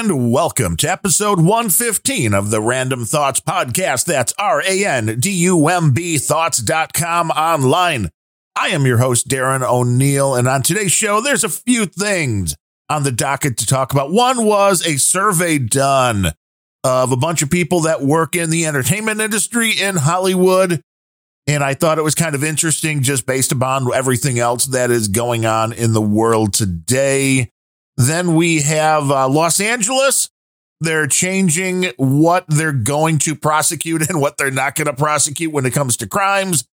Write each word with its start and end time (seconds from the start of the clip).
And 0.00 0.32
welcome 0.32 0.78
to 0.78 0.90
episode 0.90 1.40
115 1.40 2.32
of 2.32 2.48
the 2.48 2.62
Random 2.62 3.04
Thoughts 3.04 3.38
Podcast. 3.38 4.06
That's 4.06 4.32
R 4.38 4.62
A 4.66 4.82
N 4.82 5.20
D 5.20 5.30
U 5.30 5.68
M 5.68 5.92
B 5.92 6.16
thoughts.com 6.16 7.30
online. 7.32 8.08
I 8.56 8.68
am 8.68 8.86
your 8.86 8.96
host, 8.96 9.28
Darren 9.28 9.60
O'Neill, 9.60 10.36
and 10.36 10.48
on 10.48 10.62
today's 10.62 10.92
show, 10.92 11.20
there's 11.20 11.44
a 11.44 11.50
few 11.50 11.84
things 11.84 12.56
on 12.88 13.02
the 13.02 13.12
docket 13.12 13.58
to 13.58 13.66
talk 13.66 13.92
about. 13.92 14.10
One 14.10 14.46
was 14.46 14.86
a 14.86 14.96
survey 14.96 15.58
done 15.58 16.32
of 16.82 17.12
a 17.12 17.16
bunch 17.18 17.42
of 17.42 17.50
people 17.50 17.80
that 17.80 18.00
work 18.00 18.34
in 18.34 18.48
the 18.48 18.64
entertainment 18.64 19.20
industry 19.20 19.72
in 19.72 19.96
Hollywood. 19.96 20.80
And 21.46 21.62
I 21.62 21.74
thought 21.74 21.98
it 21.98 22.04
was 22.04 22.14
kind 22.14 22.34
of 22.34 22.42
interesting 22.42 23.02
just 23.02 23.26
based 23.26 23.52
upon 23.52 23.92
everything 23.92 24.38
else 24.38 24.64
that 24.64 24.90
is 24.90 25.08
going 25.08 25.44
on 25.44 25.74
in 25.74 25.92
the 25.92 26.00
world 26.00 26.54
today. 26.54 27.50
Then 27.96 28.34
we 28.34 28.62
have 28.62 29.10
uh, 29.10 29.28
Los 29.28 29.60
Angeles. 29.60 30.30
They're 30.80 31.06
changing 31.06 31.92
what 31.96 32.46
they're 32.48 32.72
going 32.72 33.18
to 33.18 33.34
prosecute 33.34 34.02
and 34.08 34.18
what 34.20 34.38
they're 34.38 34.50
not 34.50 34.74
going 34.74 34.86
to 34.86 34.94
prosecute 34.94 35.52
when 35.52 35.66
it 35.66 35.72
comes 35.72 35.96
to 35.98 36.06
crimes. 36.06 36.64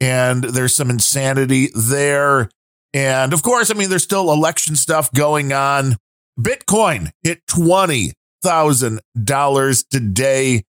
And 0.00 0.44
there's 0.44 0.76
some 0.76 0.90
insanity 0.90 1.70
there. 1.74 2.48
And 2.92 3.32
of 3.32 3.42
course, 3.42 3.68
I 3.70 3.74
mean, 3.74 3.90
there's 3.90 4.04
still 4.04 4.32
election 4.32 4.76
stuff 4.76 5.12
going 5.12 5.52
on. 5.52 5.96
Bitcoin 6.38 7.10
hit 7.22 7.44
$20,000 7.46 9.88
today. 9.88 10.62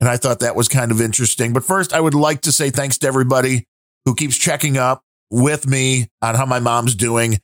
And 0.00 0.08
I 0.08 0.16
thought 0.16 0.40
that 0.40 0.56
was 0.56 0.68
kind 0.68 0.90
of 0.90 1.00
interesting. 1.00 1.52
But 1.52 1.62
first, 1.64 1.92
I 1.92 2.00
would 2.00 2.14
like 2.14 2.40
to 2.42 2.50
say 2.50 2.70
thanks 2.70 2.98
to 2.98 3.06
everybody 3.06 3.66
who 4.04 4.16
keeps 4.16 4.36
checking 4.36 4.76
up 4.76 5.02
with 5.30 5.64
me 5.66 6.08
on 6.20 6.34
how 6.34 6.44
my 6.44 6.58
mom's 6.58 6.96
doing 6.96 7.38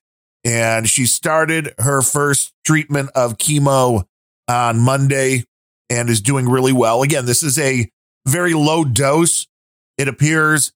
and 0.44 0.88
she 0.88 1.06
started 1.06 1.74
her 1.78 2.02
first 2.02 2.52
treatment 2.64 3.10
of 3.14 3.38
chemo 3.38 4.04
on 4.48 4.78
Monday 4.78 5.44
and 5.90 6.08
is 6.08 6.20
doing 6.20 6.48
really 6.48 6.72
well. 6.72 7.02
Again, 7.02 7.26
this 7.26 7.42
is 7.42 7.58
a 7.58 7.90
very 8.26 8.54
low 8.54 8.84
dose. 8.84 9.46
It 9.96 10.08
appears 10.08 10.72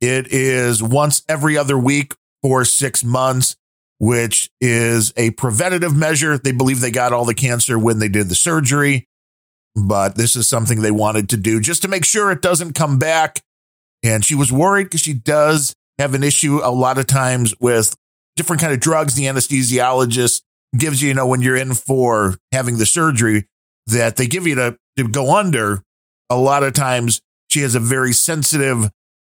it 0.00 0.32
is 0.32 0.82
once 0.82 1.22
every 1.28 1.56
other 1.56 1.78
week 1.78 2.14
for 2.42 2.64
six 2.64 3.02
months, 3.02 3.56
which 3.98 4.50
is 4.60 5.12
a 5.16 5.30
preventative 5.30 5.96
measure. 5.96 6.36
They 6.36 6.52
believe 6.52 6.80
they 6.80 6.90
got 6.90 7.12
all 7.12 7.24
the 7.24 7.34
cancer 7.34 7.78
when 7.78 7.98
they 7.98 8.08
did 8.08 8.28
the 8.28 8.34
surgery, 8.34 9.08
but 9.74 10.16
this 10.16 10.36
is 10.36 10.48
something 10.48 10.82
they 10.82 10.90
wanted 10.90 11.30
to 11.30 11.36
do 11.36 11.60
just 11.60 11.82
to 11.82 11.88
make 11.88 12.04
sure 12.04 12.30
it 12.30 12.42
doesn't 12.42 12.74
come 12.74 12.98
back. 12.98 13.40
And 14.02 14.24
she 14.24 14.34
was 14.34 14.52
worried 14.52 14.84
because 14.84 15.00
she 15.00 15.14
does 15.14 15.74
have 15.98 16.14
an 16.14 16.22
issue 16.22 16.60
a 16.62 16.70
lot 16.70 16.98
of 16.98 17.06
times 17.06 17.54
with 17.58 17.96
different 18.36 18.60
kind 18.60 18.72
of 18.72 18.80
drugs 18.80 19.14
the 19.14 19.24
anesthesiologist 19.24 20.42
gives 20.76 21.02
you, 21.02 21.08
you 21.08 21.14
know, 21.14 21.26
when 21.26 21.40
you're 21.40 21.56
in 21.56 21.74
for 21.74 22.36
having 22.52 22.78
the 22.78 22.86
surgery 22.86 23.46
that 23.86 24.16
they 24.16 24.26
give 24.26 24.46
you 24.46 24.54
to, 24.54 24.76
to 24.96 25.08
go 25.08 25.34
under. 25.34 25.82
A 26.28 26.36
lot 26.36 26.62
of 26.62 26.74
times 26.74 27.20
she 27.48 27.60
has 27.60 27.74
a 27.74 27.80
very 27.80 28.12
sensitive 28.12 28.90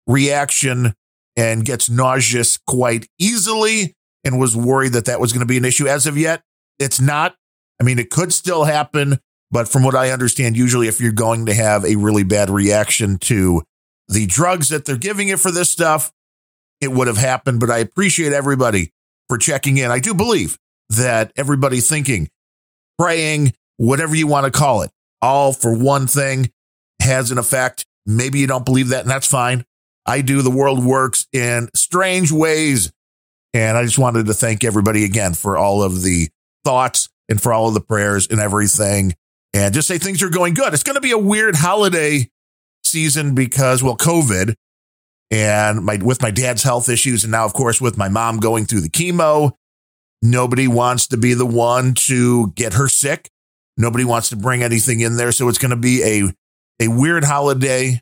reaction 0.08 0.94
and 1.36 1.66
gets 1.66 1.90
nauseous 1.90 2.58
quite 2.68 3.08
easily 3.20 3.96
and 4.24 4.40
was 4.40 4.56
worried 4.56 4.94
that 4.94 5.06
that 5.06 5.20
was 5.20 5.34
going 5.34 5.42
to 5.42 5.48
be 5.48 5.58
an 5.58 5.66
issue. 5.66 5.88
As 5.88 6.06
of 6.06 6.18
yet, 6.18 6.42
it's 6.80 7.00
not. 7.00 7.36
I 7.82 7.84
mean, 7.84 8.00
it 8.00 8.10
could 8.10 8.32
still 8.32 8.66
happen, 8.66 9.20
but 9.52 9.68
from 9.68 9.84
what 9.84 9.96
I 9.96 10.12
understand, 10.12 10.56
usually 10.56 10.88
if 10.88 11.02
you're 11.02 11.12
going 11.12 11.48
to 11.48 11.54
have 11.54 11.84
a 11.84 11.96
really 11.96 12.24
bad 12.24 12.50
reaction 12.50 13.18
to 13.20 13.64
the 14.08 14.28
drugs 14.28 14.70
that 14.70 14.86
they're 14.86 14.98
giving 14.98 15.30
you 15.30 15.38
for 15.38 15.52
this 15.52 15.72
stuff, 15.72 16.12
it 16.84 16.92
would 16.92 17.08
have 17.08 17.18
happened. 17.18 17.60
But 17.60 17.72
I 17.72 17.80
appreciate 17.80 18.34
everybody 18.34 18.92
for 19.28 19.38
checking 19.38 19.78
in. 19.78 19.92
I 19.92 20.00
do 20.00 20.14
believe 20.14 20.58
that 20.90 21.32
everybody 21.36 21.80
thinking, 21.80 22.30
praying, 23.00 23.54
whatever 23.78 24.16
you 24.16 24.28
want 24.28 24.46
to 24.46 24.52
call 24.52 24.82
it, 24.82 24.92
all 25.22 25.54
for 25.54 25.76
one 25.76 26.08
thing 26.08 26.52
has 27.02 27.32
an 27.32 27.38
effect. 27.38 27.86
Maybe 28.06 28.40
you 28.40 28.48
don't 28.48 28.66
believe 28.66 28.90
that, 28.90 29.02
and 29.02 29.10
that's 29.10 29.28
fine. 29.28 29.66
I 30.06 30.22
do. 30.22 30.42
The 30.42 30.52
world 30.52 30.84
works 30.84 31.28
in 31.32 31.70
strange 31.74 32.32
ways. 32.32 32.92
And 33.54 33.78
I 33.78 33.84
just 33.84 34.00
wanted 34.00 34.26
to 34.26 34.34
thank 34.34 34.64
everybody 34.64 35.06
again 35.06 35.34
for 35.36 35.58
all 35.58 35.84
of 35.84 36.02
the 36.02 36.30
thoughts 36.66 37.10
and 37.30 37.42
for 37.42 37.54
all 37.54 37.68
of 37.68 37.74
the 37.74 37.82
prayers 37.82 38.28
and 38.28 38.40
everything. 38.40 39.14
And 39.54 39.74
just 39.74 39.88
say 39.88 40.00
things 40.00 40.24
are 40.24 40.30
going 40.30 40.56
good. 40.56 40.74
It's 40.74 40.84
going 40.84 40.96
to 40.96 41.02
be 41.02 41.12
a 41.12 41.18
weird 41.18 41.56
holiday 41.56 42.30
season 42.84 43.36
because, 43.36 43.84
well, 43.84 43.96
COVID 43.96 44.56
and 45.32 45.84
my 45.84 45.98
with 45.98 46.22
my 46.22 46.32
dad's 46.32 46.64
health 46.64 46.90
issues 46.90 47.24
and 47.24 47.32
now 47.32 47.46
of 47.46 47.54
course 47.54 47.82
with 47.82 47.98
my 47.98 48.10
mom 48.10 48.40
going 48.40 48.66
through 48.66 48.82
the 48.82 48.90
chemo 48.90 49.52
nobody 50.24 50.68
wants 50.68 51.08
to 51.08 51.18
be 51.18 51.36
the 51.36 51.46
one 51.46 51.94
to 51.94 52.52
get 52.52 52.74
her 52.74 52.88
sick. 52.88 53.30
Nobody 53.78 54.06
wants 54.06 54.30
to 54.30 54.36
bring 54.36 54.64
anything 54.64 55.02
in 55.02 55.18
there. 55.18 55.32
So 55.32 55.50
it's 55.50 55.58
going 55.58 55.72
to 55.72 55.78
be 55.78 56.04
a 56.04 56.34
a 56.84 56.88
weird 56.88 57.24
holiday 57.24 58.02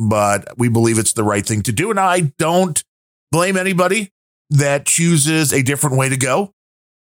but 0.00 0.56
we 0.56 0.68
believe 0.68 0.96
it's 0.96 1.12
the 1.12 1.24
right 1.24 1.44
thing 1.44 1.60
to 1.62 1.72
do. 1.72 1.90
And 1.90 1.98
I 1.98 2.32
don't 2.38 2.82
blame 3.32 3.56
anybody 3.56 4.12
that 4.50 4.86
chooses 4.86 5.52
a 5.52 5.60
different 5.62 5.96
way 5.96 6.08
to 6.08 6.16
go. 6.16 6.52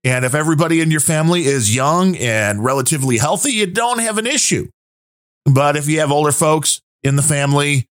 And 0.03 0.25
if 0.25 0.35
everybody 0.35 0.81
in 0.81 0.91
your 0.91 0.99
family 0.99 1.45
is 1.45 1.73
young 1.73 2.17
and 2.17 2.63
relatively 2.63 3.17
healthy 3.17 3.53
you 3.53 3.65
don't 3.65 3.99
have 3.99 4.17
an 4.17 4.27
issue. 4.27 4.67
But 5.45 5.77
if 5.77 5.87
you 5.87 6.01
have 6.01 6.11
older 6.11 6.33
folks 6.33 6.81
in 7.01 7.15
the 7.15 7.21
family 7.21 7.87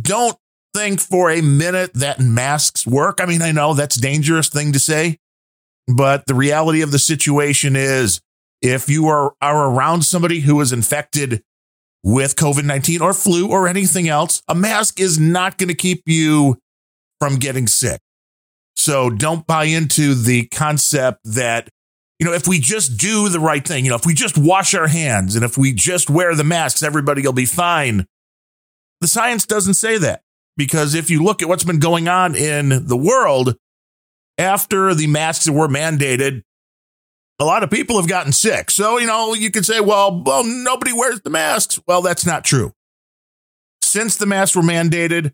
don't 0.00 0.36
think 0.74 1.00
for 1.00 1.30
a 1.30 1.40
minute 1.40 1.94
that 1.94 2.20
masks 2.20 2.86
work. 2.86 3.18
I 3.20 3.26
mean, 3.26 3.42
I 3.42 3.52
know 3.52 3.74
that's 3.74 3.96
dangerous 3.96 4.48
thing 4.48 4.72
to 4.72 4.78
say, 4.78 5.18
but 5.86 6.26
the 6.26 6.34
reality 6.34 6.82
of 6.82 6.90
the 6.90 6.98
situation 6.98 7.76
is 7.76 8.20
if 8.60 8.88
you 8.88 9.06
are, 9.08 9.34
are 9.42 9.70
around 9.70 10.02
somebody 10.02 10.40
who 10.40 10.60
is 10.60 10.72
infected 10.72 11.42
with 12.04 12.36
COVID 12.36 12.64
19 12.64 13.00
or 13.00 13.12
flu 13.12 13.48
or 13.48 13.68
anything 13.68 14.08
else, 14.08 14.42
a 14.48 14.54
mask 14.54 15.00
is 15.00 15.18
not 15.18 15.58
going 15.58 15.68
to 15.68 15.74
keep 15.74 16.02
you 16.06 16.58
from 17.20 17.36
getting 17.36 17.66
sick. 17.66 18.00
So 18.74 19.10
don't 19.10 19.46
buy 19.46 19.64
into 19.64 20.14
the 20.14 20.46
concept 20.46 21.20
that, 21.24 21.68
you 22.18 22.26
know, 22.26 22.32
if 22.32 22.48
we 22.48 22.58
just 22.58 22.96
do 22.96 23.28
the 23.28 23.38
right 23.38 23.66
thing, 23.66 23.84
you 23.84 23.90
know, 23.90 23.96
if 23.96 24.06
we 24.06 24.14
just 24.14 24.38
wash 24.38 24.74
our 24.74 24.88
hands 24.88 25.36
and 25.36 25.44
if 25.44 25.56
we 25.56 25.72
just 25.72 26.10
wear 26.10 26.34
the 26.34 26.44
masks, 26.44 26.82
everybody 26.82 27.22
will 27.22 27.32
be 27.32 27.44
fine. 27.44 28.06
The 29.00 29.08
science 29.08 29.46
doesn't 29.46 29.74
say 29.74 29.98
that. 29.98 30.21
Because 30.56 30.94
if 30.94 31.10
you 31.10 31.22
look 31.22 31.42
at 31.42 31.48
what's 31.48 31.64
been 31.64 31.78
going 31.78 32.08
on 32.08 32.34
in 32.34 32.86
the 32.86 32.96
world 32.96 33.56
after 34.38 34.94
the 34.94 35.06
masks 35.06 35.48
were 35.48 35.68
mandated, 35.68 36.42
a 37.38 37.44
lot 37.44 37.62
of 37.62 37.70
people 37.70 37.96
have 37.96 38.08
gotten 38.08 38.32
sick. 38.32 38.70
So, 38.70 38.98
you 38.98 39.06
know, 39.06 39.34
you 39.34 39.50
could 39.50 39.66
say, 39.66 39.80
well, 39.80 40.22
well, 40.22 40.44
nobody 40.44 40.92
wears 40.92 41.20
the 41.22 41.30
masks. 41.30 41.80
Well, 41.86 42.02
that's 42.02 42.26
not 42.26 42.44
true. 42.44 42.72
Since 43.82 44.16
the 44.16 44.26
masks 44.26 44.54
were 44.54 44.62
mandated, 44.62 45.32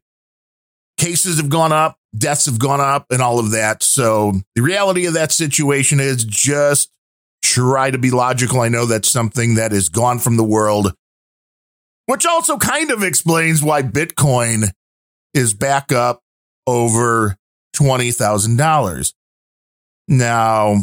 cases 0.96 1.38
have 1.38 1.50
gone 1.50 1.72
up, 1.72 1.98
deaths 2.16 2.46
have 2.46 2.58
gone 2.58 2.80
up, 2.80 3.06
and 3.10 3.20
all 3.20 3.38
of 3.38 3.50
that. 3.50 3.82
So, 3.82 4.32
the 4.54 4.62
reality 4.62 5.06
of 5.06 5.14
that 5.14 5.32
situation 5.32 6.00
is 6.00 6.24
just 6.24 6.90
try 7.42 7.90
to 7.90 7.98
be 7.98 8.10
logical. 8.10 8.60
I 8.60 8.68
know 8.68 8.86
that's 8.86 9.10
something 9.10 9.54
that 9.54 9.72
is 9.72 9.88
gone 9.88 10.18
from 10.18 10.36
the 10.36 10.44
world, 10.44 10.94
which 12.06 12.26
also 12.26 12.56
kind 12.56 12.90
of 12.90 13.02
explains 13.02 13.62
why 13.62 13.82
Bitcoin 13.82 14.70
is 15.34 15.54
back 15.54 15.92
up 15.92 16.20
over 16.66 17.36
$20,000. 17.76 19.12
Now, 20.08 20.76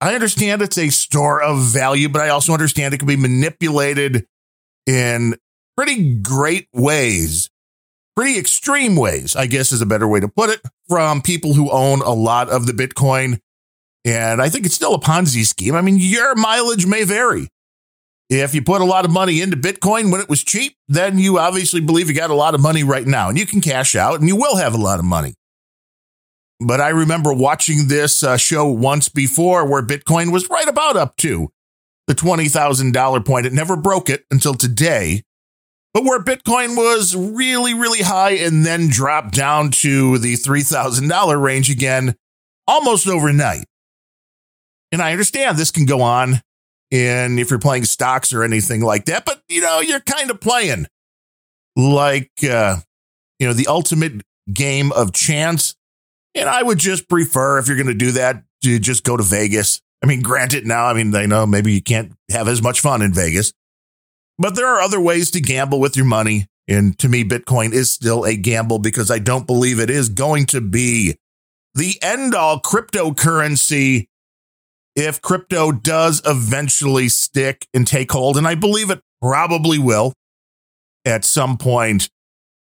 I 0.00 0.14
understand 0.14 0.62
it's 0.62 0.78
a 0.78 0.90
store 0.90 1.42
of 1.42 1.58
value, 1.58 2.08
but 2.08 2.22
I 2.22 2.28
also 2.28 2.52
understand 2.52 2.94
it 2.94 2.98
can 2.98 3.08
be 3.08 3.16
manipulated 3.16 4.26
in 4.86 5.36
pretty 5.76 6.14
great 6.14 6.68
ways, 6.72 7.50
pretty 8.16 8.38
extreme 8.38 8.96
ways, 8.96 9.34
I 9.34 9.46
guess 9.46 9.72
is 9.72 9.82
a 9.82 9.86
better 9.86 10.06
way 10.06 10.20
to 10.20 10.28
put 10.28 10.50
it, 10.50 10.60
from 10.88 11.22
people 11.22 11.54
who 11.54 11.70
own 11.70 12.00
a 12.02 12.12
lot 12.12 12.48
of 12.48 12.66
the 12.66 12.72
Bitcoin. 12.72 13.40
And 14.04 14.40
I 14.40 14.48
think 14.48 14.66
it's 14.66 14.74
still 14.74 14.94
a 14.94 15.00
Ponzi 15.00 15.44
scheme. 15.44 15.74
I 15.74 15.80
mean, 15.80 15.96
your 15.98 16.34
mileage 16.34 16.86
may 16.86 17.04
vary. 17.04 17.48
If 18.30 18.54
you 18.54 18.62
put 18.62 18.82
a 18.82 18.84
lot 18.84 19.06
of 19.06 19.10
money 19.10 19.40
into 19.40 19.56
Bitcoin 19.56 20.12
when 20.12 20.20
it 20.20 20.28
was 20.28 20.44
cheap, 20.44 20.76
then 20.86 21.18
you 21.18 21.38
obviously 21.38 21.80
believe 21.80 22.08
you 22.08 22.14
got 22.14 22.30
a 22.30 22.34
lot 22.34 22.54
of 22.54 22.60
money 22.60 22.84
right 22.84 23.06
now 23.06 23.30
and 23.30 23.38
you 23.38 23.46
can 23.46 23.62
cash 23.62 23.96
out 23.96 24.20
and 24.20 24.28
you 24.28 24.36
will 24.36 24.56
have 24.56 24.74
a 24.74 24.78
lot 24.78 24.98
of 24.98 25.04
money. 25.06 25.34
But 26.60 26.80
I 26.80 26.88
remember 26.88 27.32
watching 27.32 27.88
this 27.88 28.22
uh, 28.22 28.36
show 28.36 28.66
once 28.66 29.08
before 29.08 29.64
where 29.64 29.82
Bitcoin 29.82 30.32
was 30.32 30.50
right 30.50 30.68
about 30.68 30.96
up 30.96 31.16
to 31.18 31.48
the 32.06 32.14
$20,000 32.14 33.24
point. 33.24 33.46
It 33.46 33.52
never 33.52 33.76
broke 33.76 34.10
it 34.10 34.24
until 34.30 34.54
today. 34.54 35.22
But 35.94 36.04
where 36.04 36.22
Bitcoin 36.22 36.76
was 36.76 37.16
really, 37.16 37.72
really 37.72 38.02
high 38.02 38.32
and 38.32 38.66
then 38.66 38.88
dropped 38.88 39.34
down 39.34 39.70
to 39.70 40.18
the 40.18 40.34
$3,000 40.34 41.42
range 41.42 41.70
again 41.70 42.14
almost 42.66 43.08
overnight. 43.08 43.64
And 44.92 45.00
I 45.00 45.12
understand 45.12 45.56
this 45.56 45.70
can 45.70 45.86
go 45.86 46.02
on 46.02 46.42
and 46.90 47.38
if 47.38 47.50
you're 47.50 47.58
playing 47.58 47.84
stocks 47.84 48.32
or 48.32 48.42
anything 48.42 48.80
like 48.80 49.06
that, 49.06 49.24
but 49.24 49.42
you 49.48 49.60
know, 49.60 49.80
you're 49.80 50.00
kind 50.00 50.30
of 50.30 50.40
playing 50.40 50.86
like, 51.76 52.30
uh, 52.44 52.76
you 53.38 53.46
know, 53.46 53.52
the 53.52 53.66
ultimate 53.66 54.22
game 54.52 54.92
of 54.92 55.12
chance. 55.12 55.74
And 56.34 56.48
I 56.48 56.62
would 56.62 56.78
just 56.78 57.08
prefer, 57.08 57.58
if 57.58 57.66
you're 57.66 57.76
going 57.76 57.88
to 57.88 57.94
do 57.94 58.12
that, 58.12 58.44
to 58.62 58.78
just 58.78 59.04
go 59.04 59.16
to 59.16 59.22
Vegas 59.22 59.80
I 60.02 60.06
mean, 60.06 60.22
granted, 60.22 60.66
now, 60.66 60.86
I 60.86 60.94
mean, 60.94 61.10
they 61.10 61.26
know 61.26 61.46
maybe 61.46 61.72
you 61.72 61.82
can't 61.82 62.12
have 62.30 62.48
as 62.48 62.62
much 62.62 62.80
fun 62.80 63.02
in 63.02 63.12
Vegas, 63.12 63.52
but 64.38 64.54
there 64.54 64.66
are 64.66 64.80
other 64.80 65.00
ways 65.00 65.30
to 65.32 65.40
gamble 65.40 65.80
with 65.80 65.96
your 65.96 66.06
money. 66.06 66.46
And 66.68 66.98
to 66.98 67.08
me, 67.08 67.24
Bitcoin 67.24 67.72
is 67.72 67.92
still 67.92 68.24
a 68.24 68.36
gamble 68.36 68.78
because 68.78 69.10
I 69.10 69.18
don't 69.18 69.46
believe 69.46 69.80
it 69.80 69.90
is 69.90 70.08
going 70.08 70.46
to 70.46 70.60
be 70.60 71.16
the 71.74 71.98
end 72.02 72.34
all 72.34 72.60
cryptocurrency 72.60 74.07
if 74.98 75.22
crypto 75.22 75.70
does 75.70 76.20
eventually 76.26 77.08
stick 77.08 77.68
and 77.72 77.86
take 77.86 78.10
hold. 78.10 78.36
And 78.36 78.48
I 78.48 78.56
believe 78.56 78.90
it 78.90 79.00
probably 79.22 79.78
will 79.78 80.12
at 81.04 81.24
some 81.24 81.56
point, 81.56 82.10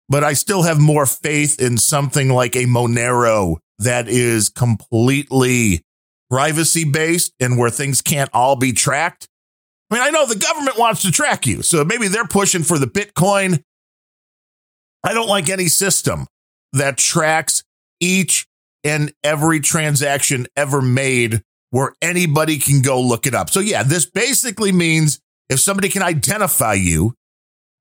but 0.09 0.25
I 0.25 0.33
still 0.33 0.63
have 0.63 0.81
more 0.81 1.05
faith 1.05 1.61
in 1.61 1.77
something 1.77 2.31
like 2.31 2.57
a 2.57 2.65
Monero 2.65 3.59
that 3.81 4.09
is 4.09 4.49
completely 4.49 5.83
privacy 6.31 6.85
based 6.85 7.35
and 7.39 7.59
where 7.59 7.69
things 7.69 8.01
can't 8.01 8.31
all 8.33 8.57
be 8.57 8.73
tracked. 8.73 9.29
I 9.91 9.97
mean, 9.97 10.03
I 10.03 10.09
know 10.09 10.25
the 10.25 10.35
government 10.35 10.79
wants 10.79 11.03
to 11.03 11.13
track 11.13 11.47
you, 11.47 11.61
so 11.61 11.85
maybe 11.85 12.09
they're 12.09 12.25
pushing 12.25 12.63
for 12.63 12.79
the 12.79 12.87
Bitcoin. 12.87 13.63
I 15.05 15.13
don't 15.13 15.29
like 15.29 15.51
any 15.51 15.69
system 15.69 16.27
that 16.73 16.97
tracks 16.97 17.63
each 18.01 18.47
and 18.85 19.13
every 19.23 19.61
transaction 19.61 20.47
ever 20.57 20.81
made 20.81 21.43
where 21.73 21.95
anybody 22.03 22.59
can 22.59 22.83
go 22.83 23.01
look 23.01 23.27
it 23.27 23.35
up. 23.35 23.49
So, 23.49 23.59
yeah, 23.59 23.83
this 23.83 24.05
basically 24.05 24.73
means 24.73 25.19
if 25.49 25.59
somebody 25.59 25.89
can 25.89 26.03
identify 26.03 26.75
you 26.75 27.15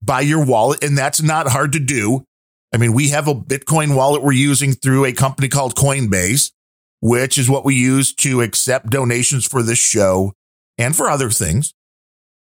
by 0.01 0.21
your 0.21 0.45
wallet, 0.45 0.81
and 0.81 0.97
that's 0.97 1.21
not 1.21 1.49
hard 1.49 1.73
to 1.73 1.79
do. 1.79 2.23
I 2.73 2.77
mean, 2.77 2.93
we 2.93 3.09
have 3.09 3.27
a 3.27 3.35
Bitcoin 3.35 3.93
wallet 3.93 4.23
we're 4.23 4.31
using 4.31 4.71
through 4.71 5.03
a 5.03 5.11
company 5.11 5.49
called 5.49 5.75
Coinbase, 5.75 6.51
which 7.01 7.38
is 7.38 7.49
what 7.49 7.65
we 7.65 7.75
use 7.75 8.15
to 8.15 8.41
accept 8.41 8.89
donations 8.89 9.45
for 9.45 9.61
this 9.61 9.77
show 9.77 10.31
and 10.77 10.95
for 10.95 11.09
other 11.09 11.29
things. 11.29 11.73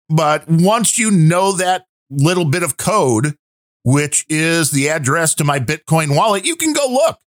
But 0.07 0.45
once 0.47 0.97
you 0.97 1.11
know 1.11 1.51
that 1.57 1.83
little 2.09 2.45
bit 2.45 2.63
of 2.63 2.77
code, 2.77 3.35
which 3.83 4.25
is 4.29 4.71
the 4.71 4.87
address 4.87 5.33
to 5.35 5.43
my 5.43 5.59
Bitcoin 5.59 6.15
wallet, 6.15 6.45
you 6.45 6.55
can 6.55 6.71
go 6.71 6.87
look 6.87 7.19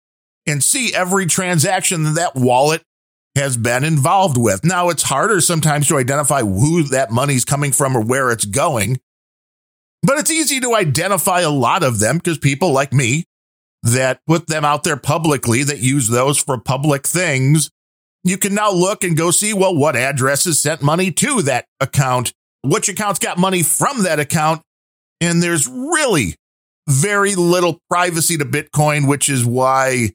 and 0.48 0.64
see 0.64 0.94
every 0.96 1.26
transaction 1.26 2.04
that 2.04 2.16
that 2.16 2.36
wallet 2.36 2.82
has 3.36 3.58
been 3.58 3.84
involved 3.84 4.38
with. 4.38 4.64
Now, 4.64 4.90
it's 4.90 5.04
harder 5.04 5.42
sometimes 5.42 5.88
to 5.88 5.98
identify 5.98 6.42
who 6.42 6.84
that 6.84 7.12
money's 7.12 7.46
coming 7.46 7.72
from 7.72 7.96
or 7.96 8.02
where 8.02 8.32
it's 8.32 8.46
going, 8.46 9.00
but 10.02 10.18
it's 10.18 10.32
easy 10.32 10.60
to 10.62 10.76
identify 10.76 11.42
a 11.42 11.50
lot 11.50 11.84
of 11.84 12.00
them 12.00 12.18
because 12.18 12.38
people 12.38 12.72
like 12.72 12.94
me 12.94 13.26
that 13.84 14.20
put 14.26 14.48
them 14.48 14.66
out 14.66 14.84
there 14.84 14.98
publicly 14.98 15.64
that 15.64 15.80
use 15.80 16.08
those 16.08 16.38
for 16.40 16.60
public 16.60 17.06
things. 17.06 17.70
You 18.24 18.38
can 18.38 18.56
now 18.56 18.72
look 18.72 19.04
and 19.04 19.18
go 19.18 19.32
see, 19.32 19.54
well, 19.54 19.76
what 19.76 19.96
addresses 19.96 20.62
sent 20.62 20.82
money 20.82 21.12
to 21.12 21.42
that 21.44 21.66
account, 21.80 22.34
which 22.64 22.90
accounts 22.90 23.20
got 23.20 23.38
money 23.38 23.62
from 23.62 24.04
that 24.04 24.20
account. 24.20 24.62
And 25.22 25.44
there's 25.44 25.68
really 25.68 26.36
very 26.88 27.36
little 27.36 27.80
privacy 27.90 28.38
to 28.38 28.46
Bitcoin, 28.46 29.08
which 29.08 29.30
is 29.30 29.46
why, 29.46 30.10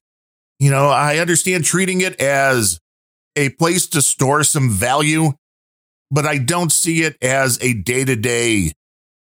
you 0.59 0.71
know, 0.71 0.89
I 0.89 1.19
understand 1.19 1.65
treating 1.65 2.01
it 2.01 2.21
as 2.21 2.81
a 3.41 3.49
place 3.49 3.87
to 3.89 4.03
store 4.03 4.45
some 4.45 4.71
value, 4.71 5.33
but 6.11 6.27
I 6.27 6.39
don't 6.39 6.71
see 6.71 7.03
it 7.03 7.17
as 7.23 7.59
a 7.63 7.73
day 7.73 8.05
to 8.05 8.15
day 8.15 8.73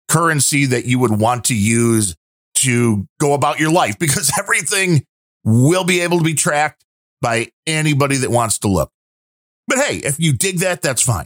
currency 0.07 0.66
that 0.68 0.86
you 0.86 1.00
would 1.00 1.19
want 1.19 1.46
to 1.46 1.56
use 1.56 2.16
to 2.56 3.07
go 3.19 3.34
about 3.34 3.60
your 3.60 3.72
life 3.72 3.98
because 4.00 4.31
everything 4.38 5.04
will 5.44 5.84
be 5.84 6.02
able 6.02 6.19
to 6.19 6.24
be 6.24 6.36
tracked 6.36 6.86
by 7.22 7.48
anybody 7.66 8.18
that 8.18 8.30
wants 8.30 8.60
to 8.60 8.68
look. 8.68 8.92
But 9.68 9.80
hey, 9.80 9.98
if 9.98 10.19
you 10.19 10.34
dig 10.34 10.60
that, 10.60 10.81
that's 10.81 11.01
fine. 11.01 11.25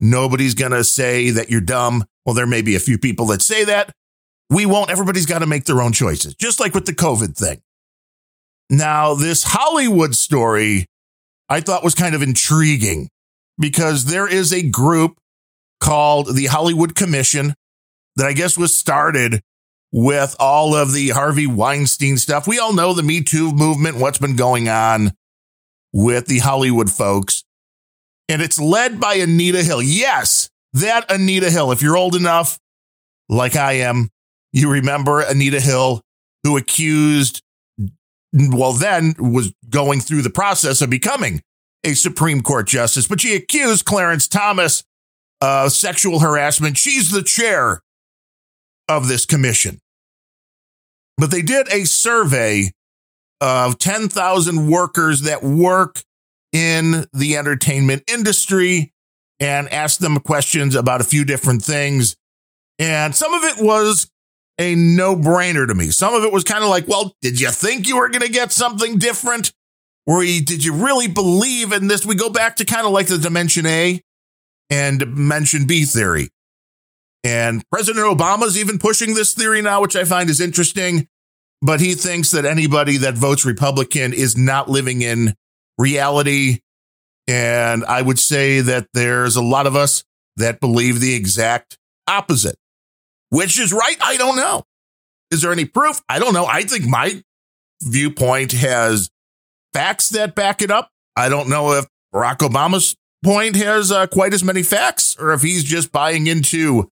Nobody's 0.00 0.54
going 0.54 0.72
to 0.72 0.82
say 0.82 1.30
that 1.30 1.50
you're 1.50 1.60
dumb. 1.60 2.04
Well, 2.26 2.34
there 2.34 2.46
may 2.46 2.62
be 2.62 2.74
a 2.74 2.80
few 2.80 2.98
people 2.98 3.26
that 3.26 3.42
say 3.42 3.64
that. 3.64 3.92
We 4.50 4.66
won't. 4.66 4.90
Everybody's 4.90 5.26
got 5.26 5.38
to 5.38 5.46
make 5.46 5.64
their 5.64 5.80
own 5.80 5.92
choices, 5.92 6.34
just 6.34 6.58
like 6.58 6.74
with 6.74 6.86
the 6.86 6.92
COVID 6.92 7.36
thing. 7.36 7.62
Now, 8.68 9.14
this 9.14 9.44
Hollywood 9.44 10.16
story 10.16 10.86
I 11.54 11.60
thought 11.60 11.84
was 11.84 11.94
kind 11.94 12.16
of 12.16 12.22
intriguing 12.22 13.08
because 13.60 14.06
there 14.06 14.26
is 14.26 14.52
a 14.52 14.68
group 14.68 15.18
called 15.80 16.34
the 16.34 16.46
Hollywood 16.46 16.96
Commission 16.96 17.54
that 18.16 18.26
I 18.26 18.32
guess 18.32 18.58
was 18.58 18.76
started 18.76 19.40
with 19.92 20.34
all 20.40 20.74
of 20.74 20.92
the 20.92 21.10
Harvey 21.10 21.46
Weinstein 21.46 22.18
stuff. 22.18 22.48
We 22.48 22.58
all 22.58 22.72
know 22.72 22.92
the 22.92 23.04
Me 23.04 23.22
Too 23.22 23.52
movement, 23.52 23.98
what's 23.98 24.18
been 24.18 24.34
going 24.34 24.68
on 24.68 25.12
with 25.92 26.26
the 26.26 26.40
Hollywood 26.40 26.90
folks. 26.90 27.44
And 28.28 28.42
it's 28.42 28.58
led 28.58 28.98
by 28.98 29.14
Anita 29.14 29.62
Hill. 29.62 29.80
Yes, 29.80 30.50
that 30.72 31.08
Anita 31.08 31.52
Hill. 31.52 31.70
If 31.70 31.82
you're 31.82 31.96
old 31.96 32.16
enough, 32.16 32.58
like 33.28 33.54
I 33.54 33.74
am, 33.74 34.08
you 34.52 34.72
remember 34.72 35.20
Anita 35.20 35.60
Hill, 35.60 36.00
who 36.42 36.56
accused, 36.56 37.43
well, 38.34 38.72
then 38.72 39.14
was 39.18 39.54
going 39.68 40.00
through 40.00 40.22
the 40.22 40.30
process 40.30 40.82
of 40.82 40.90
becoming 40.90 41.40
a 41.84 41.94
Supreme 41.94 42.42
Court 42.42 42.66
justice, 42.66 43.06
but 43.06 43.20
she 43.20 43.34
accused 43.34 43.84
Clarence 43.84 44.26
Thomas 44.26 44.82
of 45.40 45.72
sexual 45.72 46.20
harassment. 46.20 46.76
She's 46.76 47.10
the 47.10 47.22
chair 47.22 47.82
of 48.88 49.08
this 49.08 49.24
commission. 49.26 49.80
But 51.16 51.30
they 51.30 51.42
did 51.42 51.68
a 51.70 51.84
survey 51.84 52.72
of 53.40 53.78
10,000 53.78 54.70
workers 54.70 55.22
that 55.22 55.42
work 55.42 56.02
in 56.52 57.06
the 57.12 57.36
entertainment 57.36 58.02
industry 58.08 58.92
and 59.38 59.68
asked 59.68 60.00
them 60.00 60.18
questions 60.20 60.74
about 60.74 61.00
a 61.00 61.04
few 61.04 61.24
different 61.24 61.62
things. 61.62 62.16
And 62.78 63.14
some 63.14 63.34
of 63.34 63.44
it 63.44 63.62
was 63.62 64.10
a 64.58 64.74
no 64.74 65.16
brainer 65.16 65.66
to 65.66 65.74
me. 65.74 65.90
Some 65.90 66.14
of 66.14 66.24
it 66.24 66.32
was 66.32 66.44
kind 66.44 66.62
of 66.62 66.70
like, 66.70 66.86
well, 66.86 67.14
did 67.20 67.40
you 67.40 67.50
think 67.50 67.88
you 67.88 67.96
were 67.96 68.08
going 68.08 68.22
to 68.22 68.28
get 68.28 68.52
something 68.52 68.98
different? 68.98 69.52
Or 70.06 70.22
did 70.22 70.64
you 70.64 70.74
really 70.74 71.08
believe 71.08 71.72
in 71.72 71.88
this? 71.88 72.04
We 72.04 72.14
go 72.14 72.30
back 72.30 72.56
to 72.56 72.64
kind 72.64 72.86
of 72.86 72.92
like 72.92 73.06
the 73.06 73.18
dimension 73.18 73.66
A 73.66 74.02
and 74.70 74.98
dimension 74.98 75.66
B 75.66 75.84
theory. 75.84 76.28
And 77.24 77.62
President 77.70 78.04
Obama's 78.04 78.58
even 78.58 78.78
pushing 78.78 79.14
this 79.14 79.32
theory 79.32 79.62
now, 79.62 79.80
which 79.80 79.96
I 79.96 80.04
find 80.04 80.28
is 80.28 80.40
interesting. 80.40 81.08
But 81.62 81.80
he 81.80 81.94
thinks 81.94 82.32
that 82.32 82.44
anybody 82.44 82.98
that 82.98 83.14
votes 83.14 83.46
Republican 83.46 84.12
is 84.12 84.36
not 84.36 84.68
living 84.68 85.00
in 85.00 85.34
reality. 85.78 86.58
And 87.26 87.84
I 87.86 88.02
would 88.02 88.18
say 88.18 88.60
that 88.60 88.88
there's 88.92 89.36
a 89.36 89.42
lot 89.42 89.66
of 89.66 89.74
us 89.74 90.04
that 90.36 90.60
believe 90.60 91.00
the 91.00 91.14
exact 91.14 91.78
opposite. 92.06 92.56
Which 93.30 93.58
is 93.58 93.72
right? 93.72 93.96
I 94.00 94.16
don't 94.16 94.36
know. 94.36 94.64
Is 95.30 95.42
there 95.42 95.52
any 95.52 95.64
proof? 95.64 96.00
I 96.08 96.18
don't 96.18 96.34
know. 96.34 96.46
I 96.46 96.62
think 96.62 96.86
my 96.86 97.22
viewpoint 97.82 98.52
has 98.52 99.10
facts 99.72 100.10
that 100.10 100.34
back 100.34 100.62
it 100.62 100.70
up. 100.70 100.90
I 101.16 101.28
don't 101.28 101.48
know 101.48 101.72
if 101.72 101.86
Barack 102.14 102.38
Obama's 102.38 102.94
point 103.24 103.56
has 103.56 103.90
uh, 103.90 104.06
quite 104.06 104.34
as 104.34 104.44
many 104.44 104.62
facts 104.62 105.16
or 105.18 105.32
if 105.32 105.42
he's 105.42 105.64
just 105.64 105.90
buying 105.90 106.26
into 106.26 106.88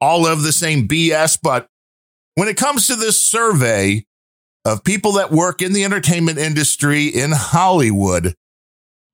all 0.00 0.26
of 0.26 0.42
the 0.42 0.52
same 0.52 0.86
BS. 0.86 1.38
But 1.42 1.66
when 2.34 2.48
it 2.48 2.56
comes 2.56 2.86
to 2.86 2.96
this 2.96 3.20
survey 3.20 4.04
of 4.64 4.84
people 4.84 5.12
that 5.12 5.30
work 5.30 5.62
in 5.62 5.72
the 5.72 5.84
entertainment 5.84 6.38
industry 6.38 7.06
in 7.06 7.32
Hollywood, 7.32 8.34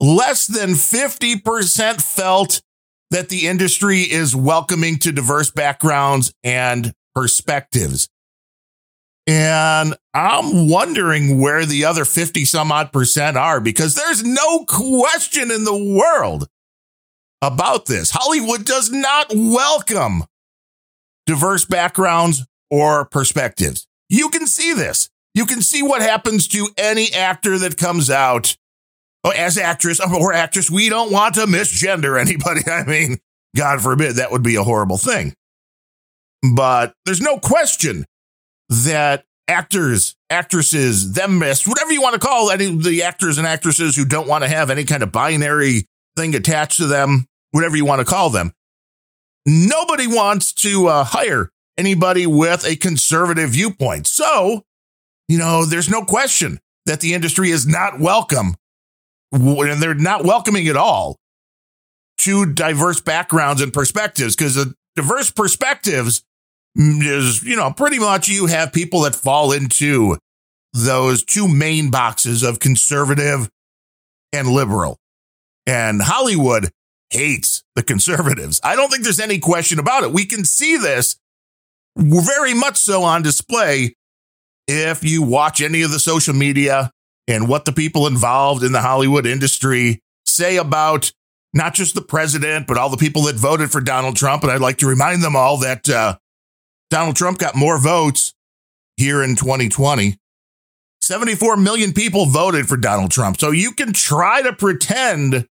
less 0.00 0.46
than 0.46 0.70
50% 0.70 2.02
felt 2.02 2.61
that 3.10 3.28
the 3.28 3.46
industry 3.46 4.00
is 4.00 4.34
welcoming 4.34 4.98
to 4.98 5.12
diverse 5.12 5.50
backgrounds 5.50 6.32
and 6.42 6.92
perspectives. 7.14 8.08
And 9.26 9.94
I'm 10.14 10.68
wondering 10.68 11.40
where 11.40 11.66
the 11.66 11.84
other 11.84 12.04
50 12.04 12.44
some 12.44 12.70
odd 12.70 12.92
percent 12.92 13.36
are 13.36 13.60
because 13.60 13.94
there's 13.94 14.22
no 14.22 14.64
question 14.64 15.50
in 15.50 15.64
the 15.64 15.76
world 15.76 16.46
about 17.42 17.86
this. 17.86 18.10
Hollywood 18.12 18.64
does 18.64 18.90
not 18.90 19.32
welcome 19.34 20.25
diverse 21.26 21.64
backgrounds 21.64 22.44
or 22.70 23.04
perspectives. 23.04 23.86
You 24.08 24.28
can 24.28 24.46
see 24.46 24.72
this. 24.72 25.10
You 25.34 25.44
can 25.44 25.60
see 25.60 25.82
what 25.82 26.02
happens 26.02 26.46
to 26.48 26.68
any 26.78 27.12
actor 27.12 27.58
that 27.58 27.76
comes 27.76 28.08
out 28.08 28.56
as 29.35 29.59
actress 29.59 30.00
or 30.00 30.33
actress. 30.33 30.71
We 30.71 30.88
don't 30.88 31.12
want 31.12 31.35
to 31.37 31.42
misgender 31.42 32.21
anybody. 32.21 32.62
I 32.71 32.85
mean, 32.85 33.18
God 33.56 33.80
forbid 33.80 34.16
that 34.16 34.33
would 34.33 34.42
be 34.42 34.56
a 34.56 34.62
horrible 34.62 34.99
thing. 34.99 35.35
But 36.54 36.92
there's 37.04 37.21
no 37.21 37.38
question 37.38 38.04
that 38.68 39.25
actors, 39.49 40.14
actresses, 40.28 41.12
them 41.12 41.40
whatever 41.40 41.92
you 41.92 42.02
want 42.02 42.14
to 42.14 42.26
call 42.26 42.50
any 42.50 42.76
the 42.76 43.02
actors 43.02 43.38
and 43.38 43.47
actresses 43.47 43.97
who 43.97 44.04
don't 44.04 44.28
want 44.28 44.45
to 44.45 44.49
have 44.49 44.71
any 44.71 44.85
kind 44.85 45.02
of 45.02 45.12
binary 45.12 45.87
thing 46.16 46.35
attached 46.35 46.78
to 46.78 46.87
them, 46.87 47.26
whatever 47.52 47.76
you 47.76 47.85
want 47.85 48.00
to 48.00 48.04
call 48.04 48.30
them, 48.30 48.52
Nobody 49.47 50.09
wants 50.09 50.52
to 50.54 50.88
uh, 50.88 51.04
hire 51.04 51.50
anybody 51.78 52.26
with 52.26 52.66
a 52.66 52.75
conservative 52.75 53.50
viewpoint. 53.50 54.09
So, 54.09 54.64
you 55.28 55.38
know, 55.38 55.64
there's 55.64 55.88
no 55.88 56.02
question 56.02 56.59
that 56.87 57.00
the 57.00 57.14
industry 57.14 57.50
is 57.50 57.64
not 57.64 58.00
welcome 58.00 58.56
and 59.33 59.83
they're 59.83 59.95
not 59.95 60.25
welcoming 60.25 60.68
at 60.68 60.76
all 60.76 61.16
to 62.18 62.47
diverse 62.47 63.00
backgrounds 63.00 63.61
and 63.61 63.73
perspectives 63.73 64.35
because 64.35 64.54
the 64.54 64.75
diverse 64.95 65.30
perspectives 65.30 66.23
mm, 66.78 67.02
is, 67.02 67.42
you 67.42 67.56
know, 67.56 67.73
pretty 67.73 67.99
much 67.99 68.28
you 68.28 68.47
have 68.47 68.73
people 68.73 69.02
that 69.02 69.14
fall 69.14 69.52
into 69.52 70.16
those 70.73 71.25
two 71.25 71.49
main 71.49 71.90
boxes 71.90 72.42
of 72.42 72.61
conservative 72.61 73.49
and 74.33 74.49
liberal. 74.49 74.99
And 75.66 76.00
Hollywood 76.02 76.71
hates 77.11 77.62
the 77.75 77.83
conservatives. 77.83 78.61
I 78.62 78.76
don't 78.76 78.90
think 78.90 79.04
there's 79.04 79.21
any 79.21 79.38
question 79.38 79.78
about 79.78 80.04
it. 80.04 80.12
We 80.12 80.26
can 80.26 80.45
see 80.45 80.76
this 80.76 81.16
very 81.97 82.54
much 82.54 82.76
so 82.76 83.02
on 83.02 83.23
display 83.23 83.95
if 84.68 85.04
you 85.04 85.23
watch 85.23 85.61
any 85.61 85.83
of 85.83 85.90
the 85.90 85.99
social 85.99 86.35
media 86.35 86.90
and 87.28 87.49
what 87.49 87.64
the 87.64 87.73
people 87.73 88.06
involved 88.06 88.62
in 88.62 88.73
the 88.73 88.80
Hollywood 88.80 89.26
industry 89.26 90.00
say 90.25 90.56
about 90.56 91.12
not 91.52 91.75
just 91.75 91.95
the 91.95 92.02
president, 92.02 92.66
but 92.66 92.76
all 92.76 92.90
the 92.90 92.97
people 92.97 93.23
that 93.23 93.37
voted 93.37 93.71
for 93.71 93.80
Donald 93.80 94.16
Trump. 94.16 94.42
And 94.42 94.52
I'd 94.52 94.61
like 94.61 94.78
to 94.78 94.87
remind 94.87 95.23
them 95.23 95.35
all 95.35 95.59
that 95.59 95.88
uh, 95.88 96.18
Donald 96.90 97.16
Trump 97.16 97.38
got 97.38 97.56
more 97.56 97.78
votes 97.78 98.35
here 98.97 99.23
in 99.23 99.37
2020. 99.37 100.18
74 101.00 101.56
million 101.56 101.92
people 101.92 102.26
voted 102.26 102.68
for 102.68 102.76
Donald 102.76 103.11
Trump. 103.11 103.38
So 103.38 103.50
you 103.50 103.73
can 103.73 103.92
try 103.92 104.42
to 104.42 104.52
pretend 104.52 105.47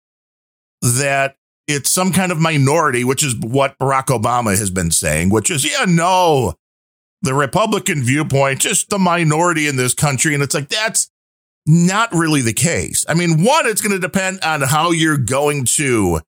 that 0.82 1.36
it's 1.68 1.92
some 1.92 2.12
kind 2.12 2.32
of 2.32 2.40
minority, 2.40 3.04
which 3.04 3.24
is 3.24 3.36
what 3.36 3.78
Barack 3.78 4.06
Obama 4.06 4.58
has 4.58 4.70
been 4.70 4.92
saying, 4.92 5.30
which 5.30 5.52
is, 5.52 5.64
yeah, 5.70 5.86
no, 5.88 6.56
the 7.22 7.34
Republican 7.34 8.04
viewpoint, 8.04 8.60
just 8.60 8.90
the 8.90 8.98
minority 8.98 9.68
in 9.68 9.76
this 9.76 9.94
country. 9.94 10.34
And 10.34 10.42
it's 10.42 10.56
like, 10.56 10.70
that's 10.70 11.12
not 11.66 12.12
really 12.14 12.42
the 12.42 12.54
case. 12.54 13.06
I 13.08 13.14
mean, 13.14 13.44
one, 13.44 13.68
it's 13.68 13.82
going 13.82 13.92
to 13.92 14.00
depend 14.00 14.42
on 14.44 14.62
how 14.62 14.92
you're 14.92 15.18
going 15.18 15.66
to 15.66 16.22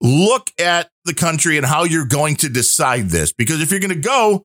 look 0.00 0.50
at 0.58 0.90
the 1.04 1.14
country 1.14 1.56
and 1.56 1.66
how 1.66 1.84
you're 1.84 2.06
going 2.06 2.36
to 2.36 2.48
decide 2.48 3.08
this. 3.10 3.32
Because 3.32 3.60
if 3.60 3.70
you're 3.70 3.80
going 3.80 3.90
to 3.90 3.96
go 3.96 4.42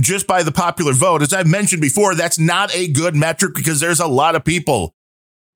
just 0.00 0.26
by 0.26 0.42
the 0.42 0.52
popular 0.52 0.92
vote, 0.92 1.22
as 1.22 1.32
I've 1.32 1.46
mentioned 1.46 1.82
before, 1.82 2.14
that's 2.14 2.38
not 2.38 2.74
a 2.74 2.88
good 2.88 3.14
metric 3.14 3.54
because 3.54 3.80
there's 3.80 4.00
a 4.00 4.06
lot 4.06 4.34
of 4.34 4.44
people 4.44 4.94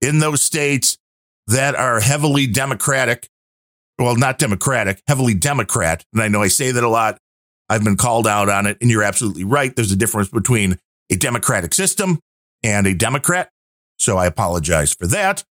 in 0.01 0.19
those 0.19 0.43
states 0.43 0.99
that 1.47 1.75
are 1.75 2.01
heavily 2.01 2.47
Democratic. 2.47 3.29
Well, 3.99 4.17
not 4.17 4.39
Democratic, 4.39 5.03
heavily 5.09 5.33
Democrat. 5.35 6.05
And 6.13 6.23
I 6.23 6.29
know 6.29 6.43
I 6.43 6.49
say 6.49 6.71
that 6.71 6.85
a 6.85 6.89
lot. 6.89 7.19
I've 7.69 7.83
been 7.83 7.97
called 7.97 8.27
out 8.27 8.49
on 8.49 8.67
it, 8.67 8.77
and 8.81 8.91
you're 8.91 9.03
absolutely 9.03 9.45
right. 9.45 9.75
There's 9.75 9.91
a 9.91 9.97
difference 9.97 10.29
between 10.29 10.79
a 11.11 11.17
democratic 11.17 11.75
system 11.75 12.21
and 12.63 12.87
a 12.87 12.95
Democrat. 12.95 13.51
So 13.99 14.17
I 14.17 14.27
apologize 14.27 14.93
for 14.93 15.07
that. 15.09 15.45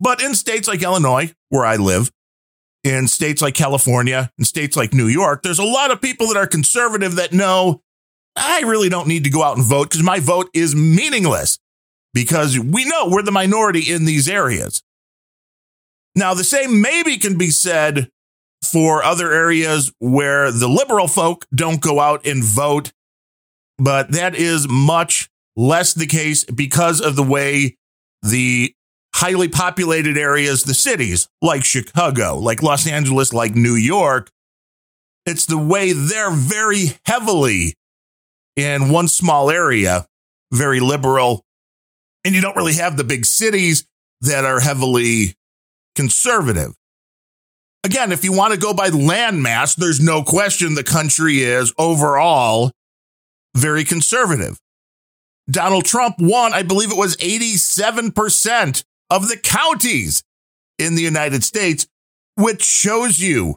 But 0.00 0.22
in 0.22 0.34
states 0.34 0.68
like 0.68 0.82
Illinois, 0.82 1.32
where 1.48 1.64
I 1.64 1.76
live, 1.76 2.10
in 2.84 3.06
states 3.06 3.40
like 3.40 3.54
California, 3.54 4.30
in 4.38 4.44
states 4.44 4.76
like 4.76 4.92
New 4.92 5.06
York, 5.06 5.42
there's 5.42 5.58
a 5.58 5.64
lot 5.64 5.90
of 5.90 6.00
people 6.00 6.28
that 6.28 6.36
are 6.36 6.46
conservative 6.46 7.14
that 7.16 7.32
know 7.32 7.82
I 8.34 8.60
really 8.60 8.88
don't 8.88 9.08
need 9.08 9.24
to 9.24 9.30
go 9.30 9.42
out 9.42 9.56
and 9.56 9.66
vote 9.66 9.90
because 9.90 10.02
my 10.02 10.18
vote 10.18 10.50
is 10.54 10.74
meaningless 10.74 11.58
because 12.14 12.58
we 12.58 12.84
know 12.84 13.08
we're 13.08 13.22
the 13.22 13.32
minority 13.32 13.92
in 13.92 14.04
these 14.04 14.28
areas. 14.28 14.82
Now, 16.14 16.34
the 16.34 16.44
same 16.44 16.80
maybe 16.80 17.16
can 17.18 17.38
be 17.38 17.50
said 17.50 18.10
for 18.70 19.02
other 19.02 19.32
areas 19.32 19.92
where 19.98 20.50
the 20.50 20.68
liberal 20.68 21.08
folk 21.08 21.46
don't 21.54 21.80
go 21.80 22.00
out 22.00 22.26
and 22.26 22.44
vote, 22.44 22.92
but 23.78 24.12
that 24.12 24.34
is 24.34 24.68
much 24.68 25.30
less 25.56 25.94
the 25.94 26.06
case 26.06 26.44
because 26.44 27.00
of 27.00 27.16
the 27.16 27.22
way 27.22 27.76
the 28.22 28.74
highly 29.14 29.48
populated 29.48 30.16
areas, 30.16 30.64
the 30.64 30.74
cities 30.74 31.28
like 31.40 31.64
Chicago, 31.64 32.38
like 32.38 32.62
Los 32.62 32.86
Angeles, 32.86 33.32
like 33.32 33.54
New 33.54 33.74
York, 33.74 34.30
it's 35.26 35.46
the 35.46 35.58
way 35.58 35.92
they're 35.92 36.30
very 36.30 36.98
heavily 37.04 37.74
in 38.56 38.90
one 38.90 39.08
small 39.08 39.50
area, 39.50 40.06
very 40.52 40.80
liberal. 40.80 41.44
And 42.24 42.34
you 42.34 42.40
don't 42.40 42.56
really 42.56 42.74
have 42.74 42.96
the 42.96 43.04
big 43.04 43.24
cities 43.24 43.86
that 44.20 44.44
are 44.44 44.60
heavily 44.60 45.34
conservative. 45.94 46.74
Again, 47.84 48.12
if 48.12 48.24
you 48.24 48.32
want 48.32 48.54
to 48.54 48.60
go 48.60 48.72
by 48.72 48.90
landmass, 48.90 49.74
there's 49.74 50.00
no 50.00 50.22
question 50.22 50.74
the 50.74 50.84
country 50.84 51.40
is 51.40 51.72
overall 51.78 52.70
very 53.56 53.84
conservative. 53.84 54.58
Donald 55.50 55.84
Trump 55.84 56.16
won, 56.18 56.52
I 56.52 56.62
believe 56.62 56.90
it 56.90 56.96
was 56.98 57.16
87% 57.16 58.84
of 59.10 59.28
the 59.28 59.36
counties 59.36 60.22
in 60.78 60.94
the 60.94 61.02
United 61.02 61.44
States, 61.44 61.86
which 62.36 62.62
shows 62.62 63.18
you 63.18 63.56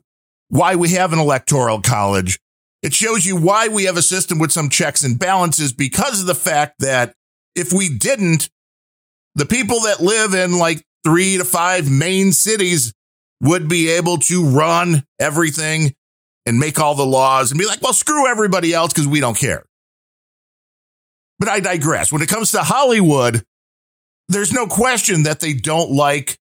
why 0.49 0.75
we 0.75 0.89
have 0.89 1.13
an 1.13 1.19
electoral 1.19 1.81
college. 1.81 2.39
It 2.81 2.93
shows 2.93 3.25
you 3.25 3.35
why 3.35 3.67
we 3.67 3.85
have 3.85 3.97
a 3.97 4.01
system 4.01 4.37
with 4.37 4.51
some 4.51 4.69
checks 4.69 5.03
and 5.03 5.17
balances 5.17 5.73
because 5.73 6.21
of 6.21 6.27
the 6.27 6.35
fact 6.35 6.75
that 6.79 7.13
if 7.55 7.73
we 7.73 7.89
didn't, 7.89 8.49
the 9.35 9.45
people 9.45 9.81
that 9.81 10.01
live 10.01 10.33
in 10.33 10.57
like 10.57 10.83
three 11.03 11.37
to 11.37 11.45
five 11.45 11.89
main 11.89 12.31
cities 12.31 12.93
would 13.41 13.67
be 13.67 13.89
able 13.89 14.17
to 14.17 14.45
run 14.45 15.03
everything 15.19 15.93
and 16.45 16.59
make 16.59 16.79
all 16.79 16.95
the 16.95 17.05
laws 17.05 17.51
and 17.51 17.59
be 17.59 17.65
like, 17.65 17.81
well, 17.81 17.93
screw 17.93 18.27
everybody 18.27 18.73
else 18.73 18.93
because 18.93 19.07
we 19.07 19.19
don't 19.19 19.37
care. 19.37 19.63
But 21.39 21.49
I 21.49 21.59
digress. 21.59 22.11
When 22.11 22.21
it 22.21 22.29
comes 22.29 22.51
to 22.51 22.59
Hollywood, 22.59 23.43
there's 24.29 24.53
no 24.53 24.67
question 24.67 25.23
that 25.23 25.39
they 25.39 25.53
don't 25.53 25.91
like 25.91 26.37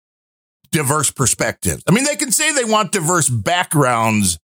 diverse 0.71 1.11
perspectives. 1.11 1.83
I 1.87 1.91
mean, 1.91 2.03
they 2.03 2.15
can 2.15 2.31
say 2.31 2.51
they 2.51 2.63
want 2.63 2.91
diverse 2.91 3.29
backgrounds, 3.29 4.39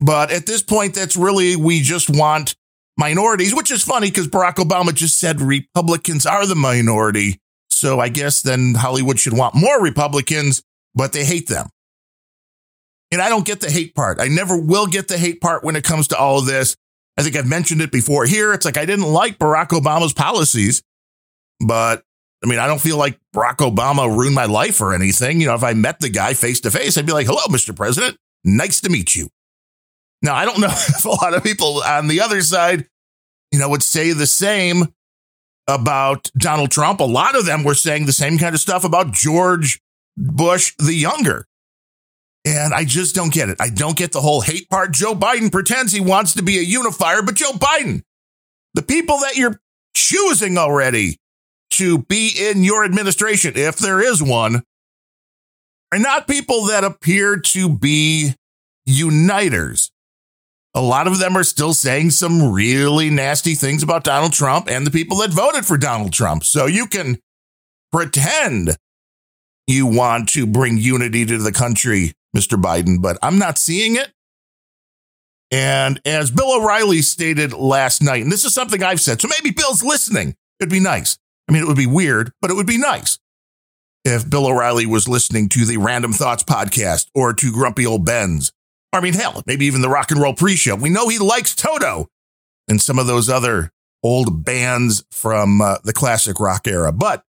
but 0.00 0.30
at 0.30 0.46
this 0.46 0.62
point, 0.62 0.94
that's 0.94 1.16
really, 1.16 1.56
we 1.56 1.80
just 1.80 2.10
want 2.10 2.54
minorities, 2.96 3.54
which 3.54 3.70
is 3.70 3.82
funny 3.82 4.10
because 4.10 4.28
Barack 4.28 4.56
Obama 4.56 4.94
just 4.94 5.18
said 5.18 5.40
Republicans 5.40 6.26
are 6.26 6.46
the 6.46 6.54
minority. 6.54 7.40
So 7.68 7.98
I 7.98 8.08
guess 8.08 8.42
then 8.42 8.74
Hollywood 8.74 9.18
should 9.18 9.32
want 9.32 9.54
more 9.54 9.82
Republicans, 9.82 10.62
but 10.94 11.12
they 11.12 11.24
hate 11.24 11.48
them. 11.48 11.68
And 13.10 13.20
I 13.20 13.28
don't 13.28 13.46
get 13.46 13.60
the 13.60 13.70
hate 13.70 13.94
part. 13.94 14.20
I 14.20 14.28
never 14.28 14.56
will 14.56 14.86
get 14.86 15.08
the 15.08 15.18
hate 15.18 15.40
part 15.40 15.64
when 15.64 15.76
it 15.76 15.84
comes 15.84 16.08
to 16.08 16.18
all 16.18 16.38
of 16.38 16.46
this. 16.46 16.76
I 17.20 17.22
think 17.22 17.36
I've 17.36 17.46
mentioned 17.46 17.82
it 17.82 17.92
before 17.92 18.24
here. 18.24 18.54
It's 18.54 18.64
like 18.64 18.78
I 18.78 18.86
didn't 18.86 19.04
like 19.04 19.38
Barack 19.38 19.68
Obama's 19.68 20.14
policies, 20.14 20.82
but 21.60 22.02
I 22.42 22.46
mean, 22.46 22.58
I 22.58 22.66
don't 22.66 22.80
feel 22.80 22.96
like 22.96 23.18
Barack 23.36 23.56
Obama 23.56 24.08
ruined 24.08 24.34
my 24.34 24.46
life 24.46 24.80
or 24.80 24.94
anything. 24.94 25.38
You 25.38 25.48
know, 25.48 25.54
if 25.54 25.62
I 25.62 25.74
met 25.74 26.00
the 26.00 26.08
guy 26.08 26.32
face 26.32 26.60
to 26.60 26.70
face, 26.70 26.96
I'd 26.96 27.04
be 27.04 27.12
like, 27.12 27.26
hello, 27.26 27.42
Mr. 27.50 27.76
President. 27.76 28.16
Nice 28.42 28.80
to 28.80 28.88
meet 28.88 29.14
you. 29.14 29.28
Now, 30.22 30.34
I 30.34 30.46
don't 30.46 30.60
know 30.60 30.68
if 30.70 31.04
a 31.04 31.10
lot 31.10 31.34
of 31.34 31.44
people 31.44 31.82
on 31.82 32.08
the 32.08 32.22
other 32.22 32.40
side, 32.40 32.86
you 33.52 33.58
know, 33.58 33.68
would 33.68 33.82
say 33.82 34.14
the 34.14 34.26
same 34.26 34.94
about 35.68 36.30
Donald 36.38 36.70
Trump. 36.70 37.00
A 37.00 37.04
lot 37.04 37.36
of 37.36 37.44
them 37.44 37.64
were 37.64 37.74
saying 37.74 38.06
the 38.06 38.12
same 38.12 38.38
kind 38.38 38.54
of 38.54 38.62
stuff 38.62 38.82
about 38.82 39.12
George 39.12 39.78
Bush 40.16 40.74
the 40.78 40.94
younger. 40.94 41.44
And 42.44 42.72
I 42.72 42.84
just 42.84 43.14
don't 43.14 43.32
get 43.32 43.50
it. 43.50 43.58
I 43.60 43.68
don't 43.68 43.96
get 43.96 44.12
the 44.12 44.20
whole 44.20 44.40
hate 44.40 44.68
part. 44.70 44.92
Joe 44.92 45.14
Biden 45.14 45.52
pretends 45.52 45.92
he 45.92 46.00
wants 46.00 46.34
to 46.34 46.42
be 46.42 46.58
a 46.58 46.62
unifier, 46.62 47.22
but 47.22 47.34
Joe 47.34 47.52
Biden, 47.52 48.02
the 48.74 48.82
people 48.82 49.18
that 49.18 49.36
you're 49.36 49.60
choosing 49.94 50.56
already 50.56 51.16
to 51.72 51.98
be 51.98 52.32
in 52.38 52.64
your 52.64 52.84
administration, 52.84 53.52
if 53.56 53.76
there 53.76 54.00
is 54.00 54.22
one, 54.22 54.62
are 55.92 55.98
not 55.98 56.28
people 56.28 56.66
that 56.66 56.84
appear 56.84 57.36
to 57.38 57.68
be 57.68 58.34
uniters. 58.86 59.90
A 60.74 60.80
lot 60.80 61.06
of 61.06 61.18
them 61.18 61.36
are 61.36 61.44
still 61.44 61.74
saying 61.74 62.10
some 62.10 62.52
really 62.52 63.10
nasty 63.10 63.54
things 63.54 63.82
about 63.82 64.04
Donald 64.04 64.32
Trump 64.32 64.68
and 64.70 64.86
the 64.86 64.90
people 64.90 65.18
that 65.18 65.30
voted 65.30 65.66
for 65.66 65.76
Donald 65.76 66.12
Trump. 66.12 66.44
So 66.44 66.66
you 66.66 66.86
can 66.86 67.18
pretend 67.90 68.76
you 69.66 69.86
want 69.86 70.28
to 70.30 70.46
bring 70.46 70.78
unity 70.78 71.26
to 71.26 71.38
the 71.38 71.52
country 71.52 72.12
Mr. 72.36 72.60
Biden, 72.60 73.00
but 73.02 73.18
I'm 73.22 73.38
not 73.38 73.58
seeing 73.58 73.96
it. 73.96 74.12
And 75.50 76.00
as 76.04 76.30
Bill 76.30 76.54
O'Reilly 76.56 77.02
stated 77.02 77.52
last 77.52 78.02
night, 78.02 78.22
and 78.22 78.30
this 78.30 78.44
is 78.44 78.54
something 78.54 78.82
I've 78.82 79.00
said, 79.00 79.20
so 79.20 79.28
maybe 79.28 79.52
Bill's 79.54 79.82
listening. 79.82 80.36
It'd 80.60 80.70
be 80.70 80.80
nice. 80.80 81.18
I 81.48 81.52
mean, 81.52 81.62
it 81.62 81.66
would 81.66 81.76
be 81.76 81.86
weird, 81.86 82.32
but 82.40 82.50
it 82.50 82.54
would 82.54 82.66
be 82.66 82.78
nice 82.78 83.18
if 84.04 84.28
Bill 84.28 84.46
O'Reilly 84.46 84.86
was 84.86 85.08
listening 85.08 85.48
to 85.50 85.64
the 85.64 85.78
Random 85.78 86.12
Thoughts 86.12 86.44
podcast 86.44 87.08
or 87.14 87.32
to 87.34 87.52
Grumpy 87.52 87.84
Old 87.84 88.04
Ben's. 88.04 88.52
I 88.92 89.00
mean, 89.00 89.14
hell, 89.14 89.42
maybe 89.46 89.66
even 89.66 89.82
the 89.82 89.88
Rock 89.88 90.10
and 90.10 90.20
Roll 90.20 90.34
Pre 90.34 90.56
Show. 90.56 90.76
We 90.76 90.90
know 90.90 91.08
he 91.08 91.18
likes 91.18 91.54
Toto 91.54 92.08
and 92.68 92.80
some 92.80 92.98
of 92.98 93.06
those 93.06 93.28
other 93.28 93.70
old 94.02 94.44
bands 94.44 95.04
from 95.10 95.60
uh, 95.60 95.76
the 95.84 95.92
classic 95.92 96.40
rock 96.40 96.66
era. 96.66 96.92
But 96.92 97.24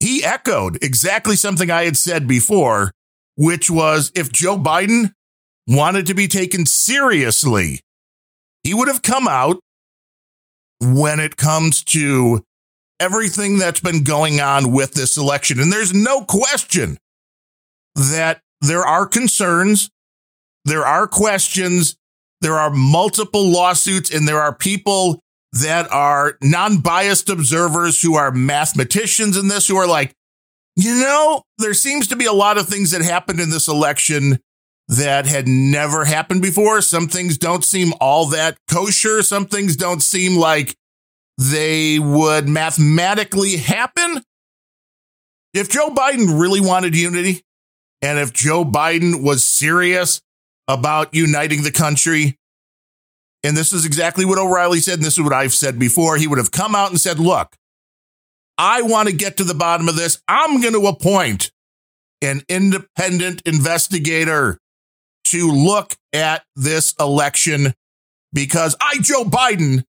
he 0.00 0.24
echoed 0.24 0.82
exactly 0.82 1.36
something 1.36 1.70
I 1.70 1.84
had 1.84 1.96
said 1.96 2.28
before 2.28 2.92
which 3.36 3.70
was 3.70 4.12
if 4.14 4.30
Joe 4.32 4.58
Biden 4.58 5.12
wanted 5.66 6.06
to 6.06 6.14
be 6.14 6.28
taken 6.28 6.66
seriously, 6.66 7.80
he 8.62 8.74
would 8.74 8.88
have 8.88 9.02
come 9.02 9.28
out 9.28 9.60
when 10.80 11.20
it 11.20 11.36
comes 11.36 11.82
to 11.84 12.42
everything 13.00 13.58
that's 13.58 13.80
been 13.80 14.04
going 14.04 14.40
on 14.40 14.72
with 14.72 14.94
this 14.94 15.16
election. 15.16 15.60
And 15.60 15.72
there's 15.72 15.92
no 15.92 16.24
question 16.24 16.98
that 17.94 18.40
there 18.60 18.84
are 18.84 19.06
concerns, 19.06 19.90
there 20.64 20.86
are 20.86 21.06
questions, 21.06 21.96
there 22.40 22.54
are 22.54 22.70
multiple 22.70 23.50
lawsuits, 23.50 24.12
and 24.12 24.26
there 24.28 24.40
are 24.40 24.54
people 24.54 25.20
that 25.52 25.90
are 25.92 26.36
non 26.42 26.78
biased 26.78 27.28
observers 27.28 28.02
who 28.02 28.14
are 28.16 28.30
mathematicians 28.30 29.36
in 29.36 29.48
this 29.48 29.68
who 29.68 29.76
are 29.76 29.86
like, 29.86 30.12
you 30.76 30.94
know, 30.94 31.42
there 31.58 31.74
seems 31.74 32.08
to 32.08 32.16
be 32.16 32.26
a 32.26 32.32
lot 32.32 32.58
of 32.58 32.68
things 32.68 32.90
that 32.90 33.02
happened 33.02 33.40
in 33.40 33.50
this 33.50 33.68
election 33.68 34.38
that 34.88 35.26
had 35.26 35.48
never 35.48 36.04
happened 36.04 36.42
before. 36.42 36.82
Some 36.82 37.08
things 37.08 37.38
don't 37.38 37.64
seem 37.64 37.92
all 38.00 38.26
that 38.26 38.56
kosher. 38.70 39.22
Some 39.22 39.46
things 39.46 39.76
don't 39.76 40.02
seem 40.02 40.36
like 40.36 40.76
they 41.38 41.98
would 41.98 42.48
mathematically 42.48 43.56
happen. 43.56 44.22
If 45.52 45.70
Joe 45.70 45.90
Biden 45.90 46.40
really 46.40 46.60
wanted 46.60 46.96
unity, 46.96 47.42
and 48.02 48.18
if 48.18 48.32
Joe 48.32 48.64
Biden 48.64 49.22
was 49.22 49.46
serious 49.46 50.20
about 50.68 51.14
uniting 51.14 51.62
the 51.62 51.70
country, 51.70 52.36
and 53.42 53.56
this 53.56 53.72
is 53.72 53.86
exactly 53.86 54.24
what 54.24 54.38
O'Reilly 54.38 54.80
said, 54.80 54.94
and 54.94 55.04
this 55.04 55.14
is 55.14 55.22
what 55.22 55.32
I've 55.32 55.54
said 55.54 55.78
before, 55.78 56.16
he 56.16 56.26
would 56.26 56.38
have 56.38 56.50
come 56.50 56.74
out 56.74 56.90
and 56.90 57.00
said, 57.00 57.18
Look, 57.18 57.54
I 58.58 58.82
want 58.82 59.08
to 59.08 59.14
get 59.14 59.38
to 59.38 59.44
the 59.44 59.54
bottom 59.54 59.88
of 59.88 59.96
this. 59.96 60.20
I'm 60.28 60.60
going 60.60 60.74
to 60.74 60.86
appoint 60.86 61.50
an 62.22 62.42
independent 62.48 63.42
investigator 63.44 64.58
to 65.24 65.50
look 65.50 65.94
at 66.12 66.44
this 66.54 66.94
election 67.00 67.74
because 68.32 68.76
I, 68.80 68.98
Joe 69.00 69.24
Biden, 69.24 69.84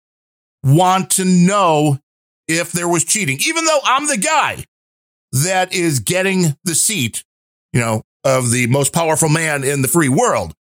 want 0.63 1.11
to 1.11 1.25
know 1.25 1.99
if 2.49 2.73
there 2.73 2.89
was 2.89 3.05
cheating, 3.05 3.39
even 3.47 3.65
though 3.65 3.81
I'm 3.85 4.07
the 4.07 4.19
guy 4.19 4.65
that 5.33 5.73
is 5.73 6.01
getting 6.01 6.57
the 6.65 6.75
seat, 6.75 7.25
you 7.73 7.81
know, 7.81 8.03
of 8.25 8.51
the 8.51 8.67
most 8.67 8.93
powerful 8.93 9.29
man 9.29 9.65
in 9.65 9.83
the 9.83 9.89
free 9.89 10.09
world. 10.09 10.55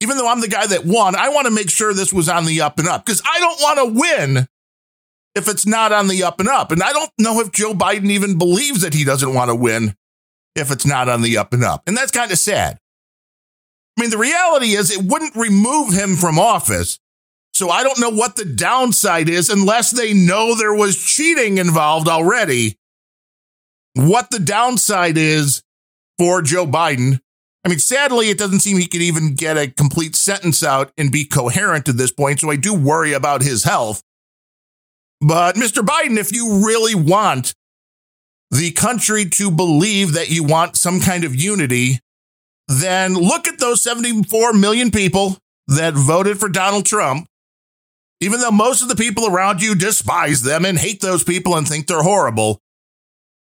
Even 0.00 0.18
though 0.18 0.28
I'm 0.28 0.42
the 0.42 0.48
guy 0.48 0.66
that 0.66 0.84
won, 0.84 1.16
I 1.16 1.30
want 1.30 1.46
to 1.46 1.50
make 1.50 1.70
sure 1.70 1.94
this 1.94 2.12
was 2.12 2.28
on 2.28 2.44
the 2.44 2.60
up 2.60 2.78
and 2.78 2.86
up 2.86 3.04
because 3.04 3.22
I 3.24 3.40
don't 3.40 3.60
want 3.60 3.78
to 3.78 4.00
win 4.00 4.46
if 5.36 5.48
it's 5.48 5.66
not 5.66 5.92
on 5.92 6.08
the 6.08 6.24
up 6.24 6.40
and 6.40 6.48
up. 6.48 6.72
And 6.72 6.82
I 6.82 6.92
don't 6.92 7.10
know 7.18 7.40
if 7.40 7.52
Joe 7.52 7.74
Biden 7.74 8.10
even 8.10 8.38
believes 8.38 8.80
that 8.80 8.94
he 8.94 9.04
doesn't 9.04 9.34
want 9.34 9.50
to 9.50 9.54
win 9.54 9.94
if 10.56 10.72
it's 10.72 10.86
not 10.86 11.10
on 11.10 11.20
the 11.20 11.36
up 11.36 11.52
and 11.52 11.62
up. 11.62 11.82
And 11.86 11.96
that's 11.96 12.10
kind 12.10 12.32
of 12.32 12.38
sad. 12.38 12.78
I 13.96 14.00
mean, 14.00 14.10
the 14.10 14.18
reality 14.18 14.72
is 14.72 14.90
it 14.90 15.04
wouldn't 15.04 15.36
remove 15.36 15.92
him 15.92 16.16
from 16.16 16.38
office. 16.38 16.98
So 17.52 17.68
I 17.68 17.82
don't 17.82 18.00
know 18.00 18.10
what 18.10 18.36
the 18.36 18.44
downside 18.44 19.28
is 19.28 19.50
unless 19.50 19.90
they 19.90 20.12
know 20.12 20.54
there 20.54 20.74
was 20.74 20.96
cheating 20.96 21.58
involved 21.58 22.08
already. 22.08 22.76
What 23.94 24.30
the 24.30 24.38
downside 24.38 25.16
is 25.16 25.62
for 26.18 26.42
Joe 26.42 26.66
Biden. 26.66 27.20
I 27.64 27.68
mean, 27.68 27.78
sadly, 27.78 28.30
it 28.30 28.38
doesn't 28.38 28.60
seem 28.60 28.78
he 28.78 28.86
could 28.86 29.02
even 29.02 29.34
get 29.34 29.56
a 29.56 29.68
complete 29.68 30.16
sentence 30.16 30.62
out 30.62 30.92
and 30.96 31.10
be 31.10 31.24
coherent 31.24 31.88
at 31.88 31.96
this 31.96 32.12
point. 32.12 32.40
So 32.40 32.50
I 32.50 32.56
do 32.56 32.72
worry 32.74 33.12
about 33.12 33.42
his 33.42 33.64
health. 33.64 34.02
But 35.20 35.56
Mr. 35.56 35.84
Biden, 35.84 36.18
if 36.18 36.32
you 36.32 36.66
really 36.66 36.94
want 36.94 37.54
the 38.50 38.70
country 38.70 39.24
to 39.24 39.50
believe 39.50 40.12
that 40.12 40.30
you 40.30 40.44
want 40.44 40.76
some 40.76 41.00
kind 41.00 41.24
of 41.24 41.34
unity, 41.34 42.00
then 42.68 43.14
look 43.14 43.48
at 43.48 43.58
those 43.58 43.82
74 43.82 44.52
million 44.52 44.90
people 44.90 45.38
that 45.68 45.94
voted 45.94 46.38
for 46.38 46.48
Donald 46.48 46.86
Trump. 46.86 47.26
Even 48.20 48.40
though 48.40 48.50
most 48.50 48.82
of 48.82 48.88
the 48.88 48.96
people 48.96 49.26
around 49.26 49.60
you 49.60 49.74
despise 49.74 50.42
them 50.42 50.64
and 50.64 50.78
hate 50.78 51.00
those 51.00 51.22
people 51.22 51.54
and 51.54 51.68
think 51.68 51.86
they're 51.86 52.02
horrible, 52.02 52.60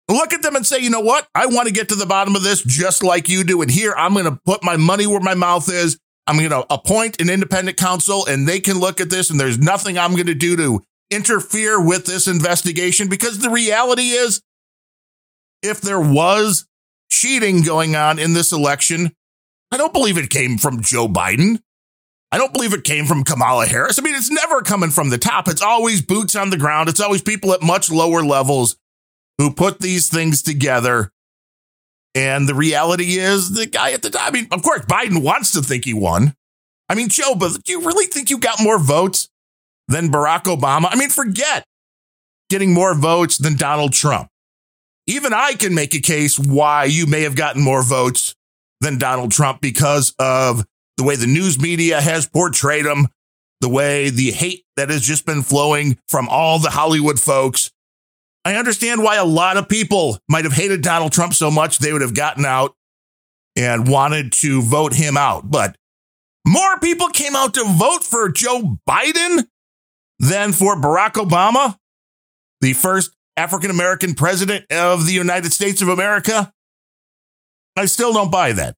look 0.09 0.33
at 0.33 0.41
them 0.41 0.55
and 0.55 0.65
say, 0.65 0.79
you 0.79 0.89
know 0.89 0.99
what? 0.99 1.27
I 1.33 1.45
want 1.45 1.67
to 1.67 1.73
get 1.73 1.89
to 1.89 1.95
the 1.95 2.05
bottom 2.05 2.35
of 2.35 2.43
this 2.43 2.63
just 2.63 3.03
like 3.03 3.29
you 3.29 3.43
do. 3.43 3.61
And 3.61 3.71
here 3.71 3.93
I'm 3.95 4.13
going 4.13 4.25
to 4.25 4.39
put 4.45 4.63
my 4.63 4.75
money 4.75 5.07
where 5.07 5.21
my 5.21 5.35
mouth 5.35 5.71
is. 5.71 5.97
I'm 6.25 6.37
going 6.37 6.49
to 6.49 6.65
appoint 6.69 7.21
an 7.21 7.29
independent 7.29 7.77
counsel 7.77 8.25
and 8.25 8.45
they 8.45 8.59
can 8.59 8.79
look 8.79 8.99
at 8.99 9.09
this 9.09 9.29
and 9.29 9.39
there's 9.39 9.57
nothing 9.57 9.97
I'm 9.97 10.13
going 10.13 10.25
to 10.25 10.35
do 10.35 10.57
to 10.57 10.81
interfere 11.09 11.81
with 11.81 12.05
this 12.05 12.27
investigation 12.27 13.07
because 13.07 13.39
the 13.39 13.49
reality 13.49 14.09
is 14.09 14.41
if 15.61 15.81
there 15.81 15.99
was 15.99 16.67
cheating 17.09 17.63
going 17.63 17.95
on 17.95 18.19
in 18.19 18.33
this 18.33 18.51
election. 18.51 19.11
I 19.71 19.77
don't 19.77 19.93
believe 19.93 20.17
it 20.17 20.29
came 20.29 20.57
from 20.57 20.81
Joe 20.81 21.07
Biden. 21.07 21.59
I 22.31 22.37
don't 22.37 22.53
believe 22.53 22.73
it 22.73 22.83
came 22.83 23.05
from 23.05 23.23
Kamala 23.23 23.67
Harris. 23.67 23.97
I 23.97 24.01
mean, 24.01 24.15
it's 24.15 24.31
never 24.31 24.61
coming 24.61 24.89
from 24.89 25.09
the 25.09 25.17
top. 25.17 25.47
It's 25.47 25.61
always 25.61 26.01
boots 26.01 26.35
on 26.35 26.49
the 26.49 26.57
ground. 26.57 26.89
It's 26.89 26.99
always 26.99 27.21
people 27.21 27.53
at 27.53 27.61
much 27.61 27.89
lower 27.89 28.21
levels 28.21 28.77
who 29.37 29.53
put 29.53 29.79
these 29.79 30.09
things 30.09 30.41
together. 30.41 31.11
And 32.15 32.47
the 32.47 32.55
reality 32.55 33.17
is 33.17 33.51
the 33.51 33.65
guy 33.65 33.91
at 33.91 34.01
the 34.01 34.09
top. 34.09 34.27
I 34.27 34.31
mean, 34.31 34.47
of 34.51 34.61
course, 34.61 34.81
Biden 34.81 35.23
wants 35.23 35.53
to 35.53 35.61
think 35.61 35.85
he 35.85 35.93
won. 35.93 36.33
I 36.89 36.95
mean, 36.95 37.09
Joe, 37.09 37.35
but 37.35 37.63
do 37.63 37.71
you 37.71 37.81
really 37.81 38.07
think 38.07 38.29
you 38.29 38.39
got 38.39 38.61
more 38.61 38.79
votes 38.79 39.29
than 39.87 40.11
Barack 40.11 40.43
Obama? 40.43 40.89
I 40.91 40.95
mean, 40.95 41.09
forget 41.09 41.63
getting 42.49 42.73
more 42.73 42.95
votes 42.95 43.37
than 43.37 43.55
Donald 43.55 43.93
Trump 43.93 44.29
even 45.07 45.33
I 45.33 45.53
can 45.53 45.73
make 45.73 45.95
a 45.95 46.01
case 46.01 46.37
why 46.37 46.83
you 46.83 47.07
may 47.07 47.21
have 47.21 47.35
gotten 47.35 47.63
more 47.63 47.81
votes 47.81 48.35
than 48.81 48.97
Donald 48.97 49.31
Trump 49.31 49.61
because 49.61 50.13
of 50.19 50.65
the 50.97 51.03
way 51.03 51.15
the 51.15 51.27
news 51.27 51.59
media 51.59 52.01
has 52.01 52.27
portrayed 52.27 52.85
him, 52.85 53.07
the 53.61 53.69
way 53.69 54.09
the 54.09 54.31
hate 54.31 54.65
that 54.75 54.89
has 54.89 55.01
just 55.01 55.25
been 55.25 55.41
flowing 55.41 55.97
from 56.09 56.27
all 56.29 56.59
the 56.59 56.69
Hollywood 56.69 57.19
folks. 57.19 57.71
I 58.43 58.55
understand 58.55 59.01
why 59.01 59.15
a 59.15 59.25
lot 59.25 59.57
of 59.57 59.69
people 59.69 60.19
might 60.29 60.43
have 60.43 60.53
hated 60.53 60.81
Donald 60.81 61.13
Trump 61.13 61.33
so 61.33 61.49
much 61.49 61.79
they 61.79 61.93
would 61.93 62.01
have 62.01 62.15
gotten 62.15 62.45
out 62.45 62.75
and 63.55 63.87
wanted 63.87 64.33
to 64.33 64.61
vote 64.61 64.93
him 64.93 65.17
out. 65.17 65.49
But 65.49 65.75
more 66.45 66.79
people 66.79 67.07
came 67.09 67.35
out 67.35 67.53
to 67.55 67.63
vote 67.63 68.03
for 68.03 68.29
Joe 68.29 68.77
Biden 68.87 69.47
than 70.19 70.51
for 70.51 70.75
Barack 70.75 71.13
Obama, 71.13 71.77
the 72.61 72.73
first 72.73 73.11
African 73.35 73.69
American 73.69 74.15
president 74.15 74.65
of 74.71 75.05
the 75.05 75.13
United 75.13 75.53
States 75.53 75.81
of 75.81 75.87
America? 75.87 76.51
I 77.75 77.85
still 77.85 78.13
don't 78.13 78.31
buy 78.31 78.53
that. 78.53 78.75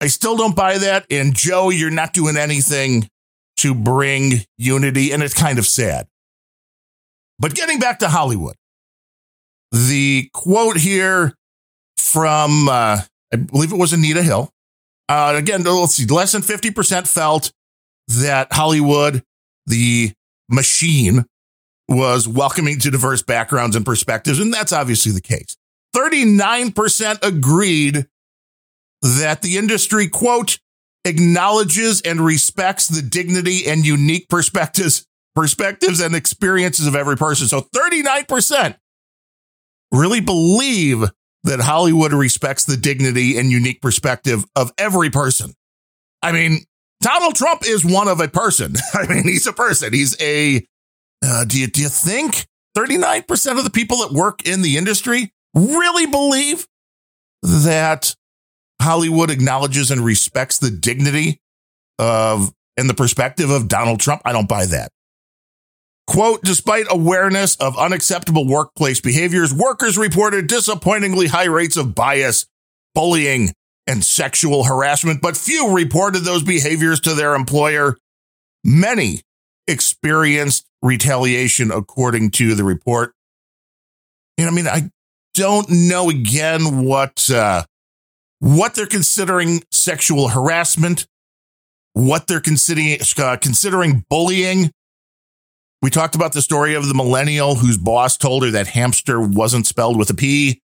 I 0.00 0.06
still 0.06 0.36
don't 0.36 0.56
buy 0.56 0.78
that. 0.78 1.06
And 1.10 1.34
Joe, 1.34 1.70
you're 1.70 1.90
not 1.90 2.12
doing 2.12 2.36
anything 2.36 3.08
to 3.58 3.74
bring 3.74 4.44
unity, 4.58 5.12
and 5.12 5.22
it's 5.22 5.34
kind 5.34 5.58
of 5.58 5.66
sad. 5.66 6.06
But 7.38 7.54
getting 7.54 7.78
back 7.78 7.98
to 8.00 8.08
Hollywood, 8.08 8.56
the 9.72 10.30
quote 10.32 10.76
here 10.76 11.34
from, 11.96 12.68
uh, 12.68 13.00
I 13.32 13.36
believe 13.36 13.72
it 13.72 13.78
was 13.78 13.92
Anita 13.92 14.22
Hill. 14.22 14.50
Uh, 15.08 15.34
again, 15.36 15.62
let's 15.62 15.94
see, 15.94 16.06
less 16.06 16.32
than 16.32 16.42
50% 16.42 17.06
felt 17.06 17.52
that 18.08 18.52
Hollywood, 18.52 19.22
the 19.66 20.12
machine, 20.48 21.24
was 21.88 22.26
welcoming 22.26 22.78
to 22.80 22.90
diverse 22.90 23.22
backgrounds 23.22 23.76
and 23.76 23.84
perspectives, 23.84 24.38
and 24.38 24.52
that's 24.52 24.72
obviously 24.72 25.12
the 25.12 25.20
case. 25.20 25.56
39% 25.94 27.18
agreed 27.22 28.06
that 29.02 29.42
the 29.42 29.58
industry, 29.58 30.08
quote, 30.08 30.58
acknowledges 31.04 32.00
and 32.00 32.20
respects 32.20 32.88
the 32.88 33.02
dignity 33.02 33.66
and 33.66 33.84
unique 33.86 34.28
perspectives, 34.28 35.06
perspectives 35.34 36.00
and 36.00 36.14
experiences 36.14 36.86
of 36.86 36.96
every 36.96 37.16
person. 37.16 37.46
So 37.46 37.60
39% 37.60 38.76
really 39.92 40.20
believe 40.20 41.04
that 41.44 41.60
Hollywood 41.60 42.12
respects 42.12 42.64
the 42.64 42.78
dignity 42.78 43.38
and 43.38 43.50
unique 43.50 43.82
perspective 43.82 44.44
of 44.56 44.72
every 44.78 45.10
person. 45.10 45.52
I 46.22 46.32
mean, 46.32 46.64
Donald 47.04 47.34
Trump 47.34 47.66
is 47.66 47.84
one 47.84 48.08
of 48.08 48.18
a 48.18 48.28
person. 48.28 48.74
I 48.94 49.06
mean, 49.06 49.24
he's 49.24 49.46
a 49.46 49.52
person. 49.52 49.92
He's 49.92 50.16
a 50.22 50.66
uh, 51.22 51.44
do 51.44 51.60
you 51.60 51.66
do 51.66 51.82
you 51.82 51.90
think 51.90 52.46
39% 52.76 53.58
of 53.58 53.64
the 53.64 53.70
people 53.70 53.98
that 53.98 54.12
work 54.12 54.48
in 54.48 54.62
the 54.62 54.78
industry 54.78 55.30
really 55.54 56.06
believe 56.06 56.66
that 57.42 58.16
Hollywood 58.80 59.30
acknowledges 59.30 59.90
and 59.90 60.00
respects 60.00 60.58
the 60.58 60.70
dignity 60.70 61.42
of 61.98 62.54
and 62.78 62.88
the 62.88 62.94
perspective 62.94 63.50
of 63.50 63.68
Donald 63.68 64.00
Trump? 64.00 64.22
I 64.24 64.32
don't 64.32 64.48
buy 64.48 64.64
that. 64.64 64.90
Quote, 66.06 66.40
despite 66.42 66.86
awareness 66.88 67.54
of 67.56 67.78
unacceptable 67.78 68.48
workplace 68.48 69.02
behaviors, 69.02 69.52
workers 69.52 69.98
reported 69.98 70.46
disappointingly 70.46 71.26
high 71.26 71.44
rates 71.44 71.76
of 71.76 71.94
bias, 71.94 72.46
bullying, 72.94 73.52
and 73.86 74.04
sexual 74.04 74.64
harassment, 74.64 75.20
but 75.20 75.36
few 75.36 75.74
reported 75.74 76.20
those 76.20 76.42
behaviors 76.42 77.00
to 77.00 77.14
their 77.14 77.34
employer. 77.34 77.96
Many 78.64 79.20
experienced 79.66 80.66
retaliation, 80.82 81.70
according 81.70 82.30
to 82.32 82.54
the 82.54 82.64
report. 82.64 83.12
Know, 84.38 84.46
I 84.46 84.50
mean, 84.50 84.66
I 84.66 84.90
don't 85.34 85.68
know 85.70 86.10
again 86.10 86.84
what 86.84 87.30
uh, 87.30 87.64
what 88.40 88.74
they're 88.74 88.86
considering 88.86 89.62
sexual 89.70 90.28
harassment, 90.28 91.06
what 91.92 92.26
they're 92.26 92.40
considering 92.40 92.98
uh, 93.18 93.36
considering 93.36 94.04
bullying. 94.08 94.70
We 95.82 95.90
talked 95.90 96.14
about 96.14 96.32
the 96.32 96.40
story 96.40 96.74
of 96.74 96.88
the 96.88 96.94
millennial 96.94 97.56
whose 97.56 97.76
boss 97.76 98.16
told 98.16 98.42
her 98.42 98.50
that 98.52 98.68
hamster 98.68 99.20
wasn't 99.20 99.66
spelled 99.66 99.98
with 99.98 100.08
a 100.08 100.14
P. 100.14 100.62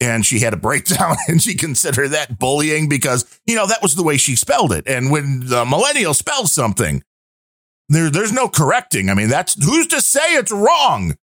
and 0.00 0.26
she 0.26 0.40
had 0.40 0.52
a 0.52 0.58
breakdown 0.58 1.16
and 1.28 1.42
she 1.42 1.54
considered 1.54 2.08
that 2.08 2.38
bullying 2.38 2.88
because, 2.88 3.24
you 3.46 3.54
know, 3.54 3.66
that 3.66 3.82
was 3.82 3.94
the 3.94 4.02
way 4.02 4.16
she 4.16 4.36
spelled 4.36 4.72
it. 4.72 4.86
And 4.86 5.10
when 5.10 5.46
the 5.46 5.64
millennial 5.64 6.14
spells 6.14 6.52
something, 6.52 7.02
there, 7.88 8.10
there's 8.10 8.32
no 8.32 8.48
correcting. 8.48 9.08
I 9.08 9.14
mean, 9.14 9.28
that's 9.28 9.62
who's 9.62 9.86
to 9.88 10.00
say 10.00 10.34
it's 10.34 10.52
wrong 10.52 11.16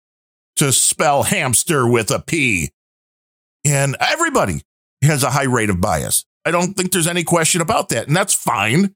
to 0.56 0.72
spell 0.72 1.24
hamster 1.24 1.86
with 1.86 2.10
a 2.10 2.20
P. 2.20 2.70
And 3.64 3.96
everybody 4.00 4.62
has 5.02 5.22
a 5.22 5.30
high 5.30 5.44
rate 5.44 5.70
of 5.70 5.80
bias. 5.80 6.24
I 6.44 6.50
don't 6.50 6.74
think 6.74 6.92
there's 6.92 7.06
any 7.06 7.24
question 7.24 7.60
about 7.60 7.88
that. 7.90 8.06
And 8.06 8.16
that's 8.16 8.34
fine. 8.34 8.94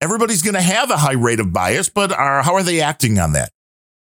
Everybody's 0.00 0.42
going 0.42 0.54
to 0.54 0.62
have 0.62 0.90
a 0.90 0.96
high 0.96 1.12
rate 1.12 1.40
of 1.40 1.52
bias, 1.52 1.88
but 1.88 2.12
are, 2.12 2.42
how 2.42 2.54
are 2.54 2.62
they 2.62 2.80
acting 2.80 3.18
on 3.18 3.32
that? 3.32 3.50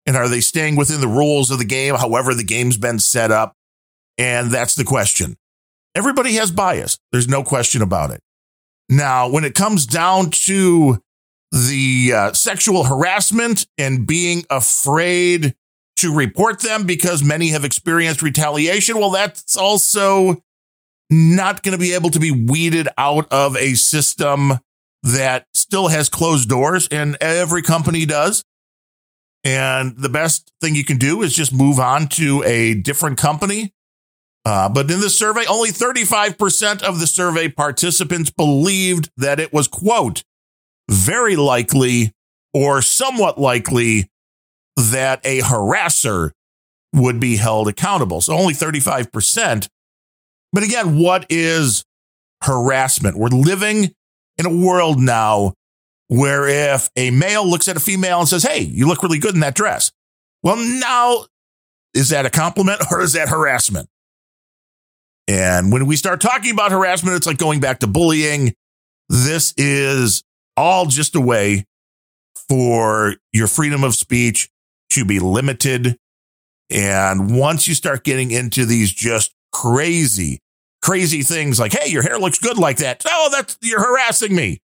And 0.04 0.16
are 0.16 0.28
they 0.28 0.40
staying 0.40 0.76
within 0.76 1.00
the 1.00 1.08
rules 1.08 1.50
of 1.50 1.58
the 1.58 1.64
game, 1.64 1.94
however 1.96 2.34
the 2.34 2.44
game's 2.44 2.76
been 2.76 2.98
set 2.98 3.32
up? 3.32 3.56
And 4.18 4.50
that's 4.50 4.74
the 4.74 4.84
question. 4.84 5.36
Everybody 5.94 6.34
has 6.34 6.50
bias. 6.50 6.98
There's 7.12 7.28
no 7.28 7.42
question 7.42 7.82
about 7.82 8.10
it. 8.10 8.20
Now, 8.88 9.28
when 9.28 9.44
it 9.44 9.54
comes 9.54 9.86
down 9.86 10.30
to 10.30 11.02
the 11.52 12.12
uh, 12.14 12.32
sexual 12.32 12.84
harassment 12.84 13.66
and 13.78 14.06
being 14.06 14.44
afraid 14.50 15.54
to 15.96 16.14
report 16.14 16.60
them 16.60 16.84
because 16.84 17.24
many 17.24 17.48
have 17.48 17.64
experienced 17.64 18.22
retaliation, 18.22 18.98
well, 18.98 19.10
that's 19.10 19.56
also 19.56 20.42
not 21.10 21.62
going 21.62 21.72
to 21.72 21.78
be 21.78 21.94
able 21.94 22.10
to 22.10 22.20
be 22.20 22.30
weeded 22.30 22.88
out 22.98 23.30
of 23.32 23.56
a 23.56 23.74
system 23.74 24.58
that 25.02 25.46
still 25.54 25.88
has 25.88 26.08
closed 26.08 26.48
doors, 26.48 26.88
and 26.88 27.16
every 27.20 27.62
company 27.62 28.04
does. 28.04 28.44
And 29.44 29.96
the 29.96 30.08
best 30.08 30.52
thing 30.60 30.74
you 30.74 30.84
can 30.84 30.98
do 30.98 31.22
is 31.22 31.32
just 31.32 31.54
move 31.54 31.78
on 31.78 32.08
to 32.08 32.42
a 32.44 32.74
different 32.74 33.16
company 33.16 33.72
uh, 34.46 34.68
but 34.68 34.88
in 34.88 35.00
the 35.00 35.10
survey, 35.10 35.44
only 35.48 35.70
35% 35.70 36.80
of 36.84 37.00
the 37.00 37.08
survey 37.08 37.48
participants 37.48 38.30
believed 38.30 39.10
that 39.16 39.40
it 39.40 39.52
was, 39.52 39.66
quote, 39.66 40.22
very 40.88 41.34
likely 41.34 42.12
or 42.54 42.80
somewhat 42.80 43.40
likely 43.40 44.08
that 44.76 45.20
a 45.24 45.40
harasser 45.40 46.30
would 46.92 47.18
be 47.18 47.38
held 47.38 47.66
accountable. 47.66 48.20
So 48.20 48.34
only 48.34 48.54
35%. 48.54 49.66
But 50.52 50.62
again, 50.62 50.96
what 50.96 51.26
is 51.28 51.84
harassment? 52.44 53.18
We're 53.18 53.30
living 53.30 53.92
in 54.38 54.46
a 54.46 54.64
world 54.64 55.00
now 55.00 55.54
where 56.06 56.46
if 56.46 56.88
a 56.94 57.10
male 57.10 57.44
looks 57.44 57.66
at 57.66 57.76
a 57.76 57.80
female 57.80 58.20
and 58.20 58.28
says, 58.28 58.44
Hey, 58.44 58.60
you 58.60 58.86
look 58.86 59.02
really 59.02 59.18
good 59.18 59.34
in 59.34 59.40
that 59.40 59.56
dress. 59.56 59.90
Well, 60.44 60.56
now 60.56 61.24
is 61.94 62.10
that 62.10 62.26
a 62.26 62.30
compliment 62.30 62.80
or 62.92 63.00
is 63.00 63.14
that 63.14 63.28
harassment? 63.28 63.88
And 65.28 65.72
when 65.72 65.86
we 65.86 65.96
start 65.96 66.20
talking 66.20 66.52
about 66.52 66.70
harassment, 66.70 67.16
it's 67.16 67.26
like 67.26 67.38
going 67.38 67.60
back 67.60 67.80
to 67.80 67.86
bullying. 67.86 68.54
This 69.08 69.52
is 69.56 70.22
all 70.56 70.86
just 70.86 71.14
a 71.16 71.20
way 71.20 71.64
for 72.48 73.16
your 73.32 73.48
freedom 73.48 73.82
of 73.82 73.94
speech 73.94 74.48
to 74.90 75.04
be 75.04 75.18
limited. 75.18 75.96
And 76.70 77.36
once 77.36 77.66
you 77.66 77.74
start 77.74 78.04
getting 78.04 78.30
into 78.30 78.64
these 78.64 78.92
just 78.92 79.32
crazy, 79.52 80.40
crazy 80.82 81.22
things 81.22 81.58
like, 81.58 81.72
hey, 81.72 81.90
your 81.90 82.02
hair 82.02 82.18
looks 82.18 82.38
good 82.38 82.58
like 82.58 82.78
that. 82.78 83.02
Oh, 83.06 83.28
that's 83.32 83.58
you're 83.62 83.80
harassing 83.80 84.34
me. 84.34 84.60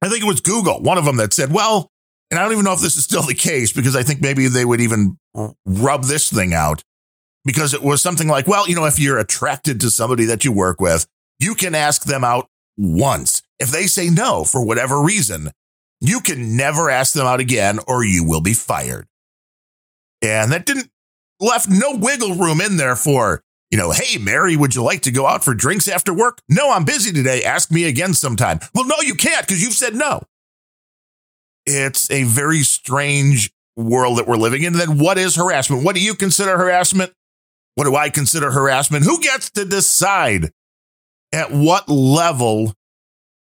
I 0.00 0.08
think 0.08 0.22
it 0.22 0.28
was 0.28 0.40
Google, 0.40 0.80
one 0.80 0.96
of 0.96 1.04
them 1.04 1.16
that 1.16 1.34
said, 1.34 1.52
well, 1.52 1.90
and 2.30 2.38
I 2.38 2.44
don't 2.44 2.52
even 2.52 2.64
know 2.64 2.74
if 2.74 2.80
this 2.80 2.96
is 2.96 3.04
still 3.04 3.22
the 3.22 3.34
case 3.34 3.72
because 3.72 3.96
I 3.96 4.02
think 4.02 4.20
maybe 4.20 4.48
they 4.48 4.64
would 4.64 4.80
even 4.80 5.18
rub 5.66 6.04
this 6.04 6.30
thing 6.30 6.54
out 6.54 6.82
because 7.48 7.72
it 7.72 7.82
was 7.82 8.02
something 8.02 8.28
like, 8.28 8.46
well, 8.46 8.68
you 8.68 8.74
know, 8.74 8.84
if 8.84 8.98
you're 8.98 9.18
attracted 9.18 9.80
to 9.80 9.90
somebody 9.90 10.26
that 10.26 10.44
you 10.44 10.52
work 10.52 10.82
with, 10.82 11.06
you 11.38 11.54
can 11.54 11.74
ask 11.74 12.04
them 12.04 12.22
out 12.22 12.50
once. 12.76 13.42
If 13.58 13.70
they 13.70 13.86
say 13.86 14.10
no 14.10 14.44
for 14.44 14.62
whatever 14.62 15.00
reason, 15.00 15.52
you 15.98 16.20
can 16.20 16.58
never 16.58 16.90
ask 16.90 17.14
them 17.14 17.26
out 17.26 17.40
again 17.40 17.78
or 17.88 18.04
you 18.04 18.22
will 18.22 18.42
be 18.42 18.52
fired. 18.52 19.06
And 20.20 20.52
that 20.52 20.66
didn't 20.66 20.90
left 21.40 21.70
no 21.70 21.96
wiggle 21.96 22.34
room 22.34 22.60
in 22.60 22.76
there 22.76 22.96
for, 22.96 23.42
you 23.70 23.78
know, 23.78 23.92
hey, 23.92 24.18
Mary, 24.18 24.54
would 24.54 24.74
you 24.74 24.82
like 24.82 25.00
to 25.02 25.10
go 25.10 25.26
out 25.26 25.42
for 25.42 25.54
drinks 25.54 25.88
after 25.88 26.12
work? 26.12 26.42
No, 26.50 26.70
I'm 26.70 26.84
busy 26.84 27.12
today. 27.12 27.44
Ask 27.44 27.70
me 27.70 27.84
again 27.84 28.12
sometime. 28.12 28.60
Well, 28.74 28.84
no, 28.84 28.96
you 29.00 29.14
can't 29.14 29.46
because 29.46 29.62
you've 29.62 29.72
said 29.72 29.94
no. 29.94 30.22
It's 31.64 32.10
a 32.10 32.24
very 32.24 32.60
strange 32.60 33.50
world 33.74 34.18
that 34.18 34.28
we're 34.28 34.36
living 34.36 34.64
in. 34.64 34.74
Then 34.74 34.98
what 34.98 35.16
is 35.16 35.36
harassment? 35.36 35.82
What 35.82 35.94
do 35.94 36.02
you 36.02 36.14
consider 36.14 36.58
harassment? 36.58 37.14
What 37.78 37.84
do 37.84 37.94
I 37.94 38.10
consider 38.10 38.50
harassment? 38.50 39.04
Who 39.04 39.20
gets 39.20 39.50
to 39.50 39.64
decide 39.64 40.50
at 41.32 41.52
what 41.52 41.88
level 41.88 42.74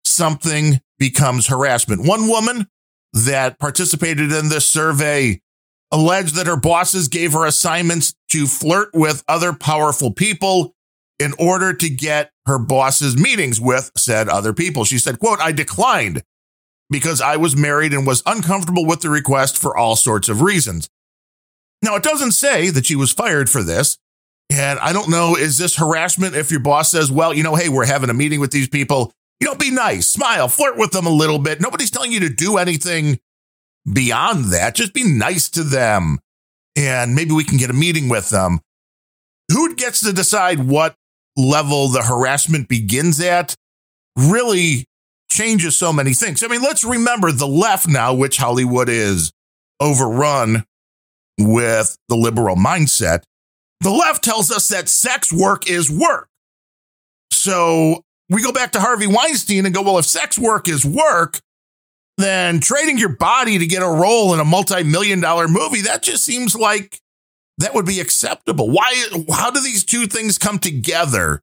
something 0.05 0.79
becomes 0.99 1.47
harassment? 1.47 2.07
One 2.07 2.27
woman 2.27 2.67
that 3.13 3.57
participated 3.57 4.31
in 4.31 4.49
this 4.49 4.67
survey 4.67 5.41
alleged 5.91 6.35
that 6.35 6.45
her 6.45 6.55
bosses 6.55 7.07
gave 7.07 7.33
her 7.33 7.47
assignments 7.47 8.13
to 8.29 8.45
flirt 8.45 8.89
with 8.93 9.23
other 9.27 9.53
powerful 9.53 10.13
people 10.13 10.75
in 11.17 11.33
order 11.39 11.73
to 11.73 11.89
get 11.89 12.29
her 12.45 12.59
boss's 12.59 13.17
meetings 13.17 13.59
with 13.59 13.91
said 13.97 14.29
other 14.29 14.53
people. 14.53 14.85
She 14.85 14.99
said, 14.99 15.17
quote, 15.17 15.39
I 15.41 15.51
declined 15.51 16.21
because 16.91 17.21
I 17.21 17.37
was 17.37 17.57
married 17.57 17.91
and 17.91 18.05
was 18.05 18.21
uncomfortable 18.27 18.85
with 18.85 19.01
the 19.01 19.09
request 19.09 19.57
for 19.57 19.75
all 19.75 19.95
sorts 19.95 20.29
of 20.29 20.43
reasons. 20.43 20.91
Now, 21.81 21.95
it 21.95 22.03
doesn't 22.03 22.33
say 22.33 22.69
that 22.69 22.85
she 22.85 22.95
was 22.95 23.11
fired 23.11 23.49
for 23.49 23.63
this. 23.63 23.97
And 24.49 24.79
I 24.79 24.93
don't 24.93 25.09
know, 25.09 25.35
is 25.35 25.57
this 25.57 25.75
harassment 25.75 26.35
if 26.35 26.51
your 26.51 26.61
boss 26.61 26.91
says, 26.91 27.11
well, 27.11 27.33
you 27.33 27.43
know, 27.43 27.55
hey, 27.55 27.69
we're 27.69 27.85
having 27.85 28.09
a 28.09 28.13
meeting 28.13 28.39
with 28.39 28.51
these 28.51 28.69
people. 28.69 29.11
You 29.39 29.47
know, 29.47 29.55
be 29.55 29.71
nice, 29.71 30.09
smile, 30.09 30.47
flirt 30.47 30.77
with 30.77 30.91
them 30.91 31.05
a 31.05 31.11
little 31.11 31.37
bit. 31.37 31.61
Nobody's 31.61 31.91
telling 31.91 32.11
you 32.11 32.21
to 32.21 32.29
do 32.29 32.57
anything 32.57 33.19
beyond 33.91 34.45
that. 34.45 34.75
Just 34.75 34.93
be 34.93 35.03
nice 35.03 35.49
to 35.49 35.63
them. 35.63 36.19
And 36.75 37.13
maybe 37.13 37.33
we 37.33 37.43
can 37.43 37.57
get 37.57 37.69
a 37.69 37.73
meeting 37.73 38.09
with 38.09 38.29
them. 38.29 38.59
Who 39.51 39.75
gets 39.75 39.99
to 40.01 40.13
decide 40.13 40.59
what 40.67 40.95
level 41.35 41.87
the 41.89 42.01
harassment 42.01 42.67
begins 42.67 43.19
at 43.19 43.55
really 44.17 44.85
changes 45.29 45.77
so 45.77 45.93
many 45.93 46.13
things. 46.13 46.41
I 46.41 46.47
mean, 46.47 46.61
let's 46.61 46.83
remember 46.83 47.31
the 47.31 47.47
left 47.47 47.87
now, 47.87 48.13
which 48.13 48.37
Hollywood 48.37 48.89
is 48.89 49.31
overrun 49.79 50.65
with 51.37 51.95
the 52.09 52.15
liberal 52.15 52.55
mindset 52.55 53.23
the 53.81 53.91
left 53.91 54.23
tells 54.23 54.51
us 54.51 54.67
that 54.69 54.89
sex 54.89 55.31
work 55.31 55.69
is 55.69 55.89
work. 55.89 56.29
So 57.31 58.03
we 58.29 58.41
go 58.41 58.51
back 58.51 58.71
to 58.73 58.79
Harvey 58.79 59.07
Weinstein 59.07 59.65
and 59.65 59.73
go, 59.73 59.81
well, 59.81 59.97
if 59.97 60.05
sex 60.05 60.37
work 60.37 60.67
is 60.67 60.85
work, 60.85 61.39
then 62.17 62.59
trading 62.59 62.97
your 62.97 63.15
body 63.15 63.59
to 63.59 63.67
get 63.67 63.83
a 63.83 63.87
role 63.87 64.33
in 64.33 64.39
a 64.39 64.45
multi-million 64.45 65.21
dollar 65.21 65.47
movie, 65.47 65.81
that 65.81 66.01
just 66.01 66.25
seems 66.25 66.55
like 66.55 66.99
that 67.59 67.73
would 67.73 67.85
be 67.85 67.99
acceptable. 67.99 68.69
Why 68.69 69.07
how 69.29 69.51
do 69.51 69.61
these 69.61 69.83
two 69.83 70.07
things 70.07 70.37
come 70.37 70.59
together 70.59 71.41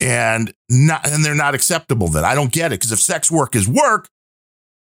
and 0.00 0.52
not 0.68 1.06
and 1.06 1.24
they're 1.24 1.34
not 1.34 1.54
acceptable 1.54 2.08
then? 2.08 2.24
I 2.24 2.34
don't 2.34 2.52
get 2.52 2.72
it 2.72 2.80
because 2.80 2.92
if 2.92 3.00
sex 3.00 3.30
work 3.30 3.54
is 3.54 3.68
work, 3.68 4.08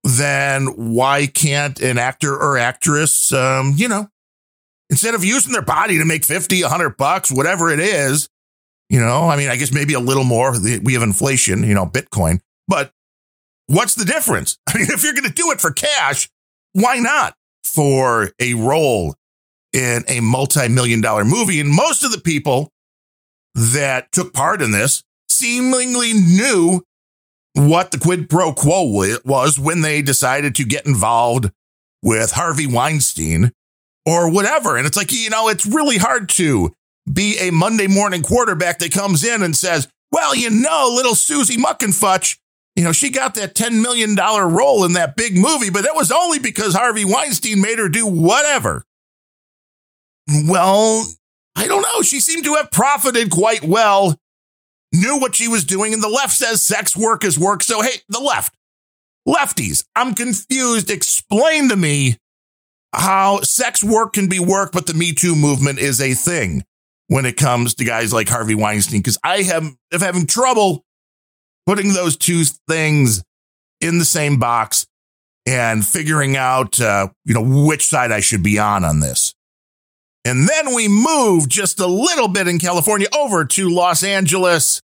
then 0.04 0.68
why 0.68 1.26
can't 1.26 1.80
an 1.82 1.98
actor 1.98 2.36
or 2.36 2.58
actress 2.58 3.34
um, 3.34 3.74
you 3.76 3.88
know, 3.88 4.10
instead 4.90 5.16
of 5.16 5.24
using 5.24 5.52
their 5.52 5.62
body 5.62 5.98
to 5.98 6.06
make 6.06 6.26
50, 6.26 6.62
100 6.62 6.98
bucks, 6.98 7.32
whatever 7.32 7.72
it 7.72 7.80
is, 7.80 8.30
you 8.90 9.00
know, 9.00 9.30
I 9.30 9.38
mean, 9.38 9.50
I 9.50 9.56
guess 9.56 9.72
maybe 9.72 9.94
a 9.94 10.00
little 10.00 10.24
more. 10.24 10.56
We 10.84 10.94
have 10.94 11.04
inflation, 11.04 11.64
you 11.64 11.76
know, 11.76 11.86
Bitcoin, 11.86 12.40
but 12.68 12.92
what's 13.68 13.96
the 13.96 14.06
difference? 14.06 14.58
I 14.68 14.78
mean, 14.78 14.88
if 14.90 15.04
you're 15.04 15.14
going 15.14 15.28
to 15.28 15.34
do 15.34 15.52
it 15.52 15.62
for 15.62 15.72
cash, 15.72 16.30
why 16.74 16.98
not 16.98 17.36
for 17.64 18.32
a 18.40 18.56
role 18.56 19.16
in 19.74 20.04
a 20.08 20.20
multi-million 20.22 21.02
dollar 21.02 21.24
movie? 21.24 21.60
And 21.60 21.70
most 21.70 22.04
of 22.04 22.12
the 22.12 22.20
people 22.20 22.72
that 23.54 24.12
took 24.12 24.34
part 24.34 24.62
in 24.62 24.72
this 24.72 25.04
seemingly 25.28 26.14
knew 26.14 26.82
what 27.54 27.92
the 27.92 28.00
quid 28.00 28.30
pro 28.30 28.54
quo 28.54 28.84
was 29.26 29.60
when 29.60 29.82
they 29.82 30.02
decided 30.02 30.56
to 30.56 30.64
get 30.64 30.86
involved 30.86 31.52
with 32.02 32.32
Harvey 32.32 32.68
Weinstein 32.68 33.52
or 34.10 34.32
whatever. 34.32 34.76
And 34.76 34.88
it's 34.88 34.98
like, 34.98 35.12
you 35.12 35.30
know, 35.30 35.50
it's 35.50 35.66
really 35.66 35.98
hard 35.98 36.30
to 36.30 36.74
be 37.12 37.38
a 37.40 37.52
Monday 37.52 37.88
morning 37.88 38.24
quarterback 38.24 38.80
that 38.80 38.92
comes 38.92 39.24
in 39.24 39.44
and 39.44 39.56
says, 39.56 39.88
well, 40.12 40.36
you 40.36 40.50
know, 40.50 40.92
little 40.92 41.16
Susie 41.16 41.58
Muckenfutch, 41.58 42.38
you 42.76 42.84
know, 42.84 42.92
she 42.92 43.12
got 43.12 43.36
that 43.36 43.54
$10 43.54 43.82
million 43.82 44.16
role 44.16 44.84
in 44.84 44.94
that 44.94 45.16
big 45.16 45.38
movie, 45.38 45.70
but 45.70 45.84
that 45.84 45.96
was 45.96 46.12
only 46.12 46.40
because 46.40 46.74
Harvey 46.74 47.06
Weinstein 47.06 47.62
made 47.62 47.78
her 47.78 47.90
do 47.90 48.08
whatever. 48.08 48.84
Well, 50.48 51.06
I 51.56 51.68
don't 51.68 51.82
know. 51.82 52.02
She 52.02 52.20
seemed 52.20 52.46
to 52.46 52.56
have 52.56 52.72
profited 52.72 53.30
quite 53.30 53.64
well, 53.64 54.16
knew 54.92 55.20
what 55.20 55.36
she 55.36 55.48
was 55.48 55.66
doing, 55.66 55.94
and 55.94 56.02
the 56.02 56.10
left 56.10 56.34
says 56.34 56.64
sex 56.64 56.98
work 56.98 57.24
is 57.24 57.38
work. 57.38 57.62
So, 57.64 57.82
hey, 57.82 58.02
the 58.08 58.20
left, 58.20 58.56
lefties, 59.28 59.84
I'm 59.96 60.16
confused. 60.16 60.90
Explain 60.90 61.70
to 61.70 61.76
me 61.76 62.18
how 62.94 63.42
sex 63.42 63.84
work 63.84 64.14
can 64.14 64.28
be 64.28 64.40
work, 64.40 64.72
but 64.72 64.88
the 64.88 64.94
Me 64.94 65.14
Too 65.14 65.36
movement 65.36 65.80
is 65.80 66.02
a 66.02 66.14
thing. 66.14 66.64
when 67.08 67.26
it 67.26 67.38
comes 67.38 67.74
to 67.76 67.84
guys 67.84 68.14
like 68.14 68.30
Harvey 68.30 68.54
Weinstein 68.56 69.00
because 69.00 69.18
I 69.24 69.42
have 69.42 69.64
am 69.92 70.00
having 70.00 70.28
trouble 70.28 70.84
putting 71.66 71.94
those 71.94 72.16
two 72.16 72.44
things 72.68 73.24
in 73.82 73.98
the 73.98 74.06
same 74.06 74.38
box 74.38 74.86
and 75.48 75.84
figuring 75.86 76.38
out 76.38 76.80
uh, 76.80 77.08
you 77.26 77.34
know 77.34 77.66
which 77.66 77.86
side 77.88 78.12
I 78.12 78.20
should 78.20 78.44
be 78.44 78.60
on 78.60 78.84
on 78.84 79.00
this. 79.00 79.34
And 80.26 80.48
then 80.48 80.76
we 80.76 80.88
move 80.88 81.48
just 81.50 81.80
a 81.80 81.88
little 81.88 82.28
bit 82.28 82.48
in 82.48 82.60
California 82.60 83.08
over 83.18 83.46
to 83.46 83.70
Los 83.70 84.04
Angeles 84.04 84.82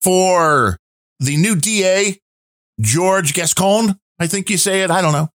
for 0.00 0.78
the 1.20 1.36
new 1.36 1.56
DA, 1.56 2.18
George 2.80 3.34
Gascon. 3.34 3.98
I 4.18 4.26
think 4.28 4.48
you 4.48 4.56
say 4.56 4.82
it. 4.82 4.90
I 4.90 5.02
don't 5.02 5.12
know. 5.12 5.28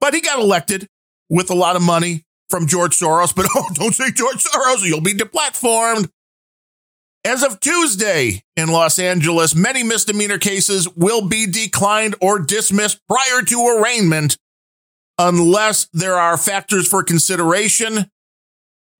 But 0.00 0.14
he 0.14 0.20
got 0.22 0.38
elected 0.38 0.86
with 1.32 1.48
a 1.48 1.54
lot 1.54 1.76
of 1.76 1.82
money 1.82 2.24
from 2.50 2.66
George 2.66 2.96
Soros. 2.96 3.34
But 3.34 3.46
oh, 3.56 3.70
don't 3.72 3.94
say 3.94 4.12
George 4.12 4.44
Soros, 4.44 4.86
you'll 4.86 5.00
be 5.00 5.14
deplatformed. 5.14 6.10
As 7.24 7.42
of 7.42 7.60
Tuesday 7.60 8.42
in 8.56 8.68
Los 8.68 8.98
Angeles, 8.98 9.54
many 9.54 9.82
misdemeanor 9.82 10.38
cases 10.38 10.88
will 10.94 11.26
be 11.26 11.46
declined 11.46 12.16
or 12.20 12.38
dismissed 12.38 13.00
prior 13.08 13.42
to 13.42 13.66
arraignment 13.66 14.36
unless 15.18 15.88
there 15.92 16.16
are 16.16 16.36
factors 16.36 16.86
for 16.86 17.02
consideration. 17.02 18.10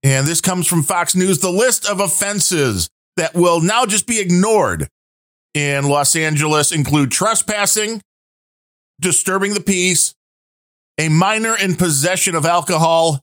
And 0.02 0.26
this 0.26 0.40
comes 0.40 0.66
from 0.66 0.84
Fox 0.84 1.14
News. 1.14 1.40
The 1.40 1.50
list 1.50 1.86
of 1.86 2.00
offenses 2.00 2.88
that 3.16 3.34
will 3.34 3.60
now 3.60 3.86
just 3.86 4.06
be 4.06 4.20
ignored 4.20 4.88
in 5.52 5.84
Los 5.84 6.16
Angeles 6.16 6.72
include 6.72 7.10
trespassing, 7.10 8.00
disturbing 9.00 9.52
the 9.52 9.60
peace, 9.60 10.14
a 10.98 11.08
minor 11.08 11.56
in 11.56 11.76
possession 11.76 12.34
of 12.34 12.44
alcohol, 12.44 13.20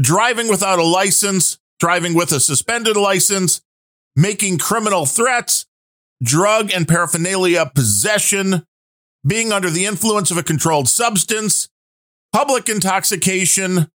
driving 0.00 0.48
without 0.48 0.78
a 0.78 0.84
license, 0.84 1.58
driving 1.78 2.14
with 2.14 2.32
a 2.32 2.40
suspended 2.40 2.96
license, 2.96 3.60
making 4.16 4.58
criminal 4.58 5.06
threats, 5.06 5.66
drug 6.22 6.70
and 6.72 6.88
paraphernalia 6.88 7.70
possession, 7.74 8.64
being 9.26 9.52
under 9.52 9.70
the 9.70 9.84
influence 9.84 10.30
of 10.30 10.36
a 10.36 10.42
controlled 10.42 10.88
substance, 10.88 11.68
public 12.32 12.68
intoxication, 12.68 13.90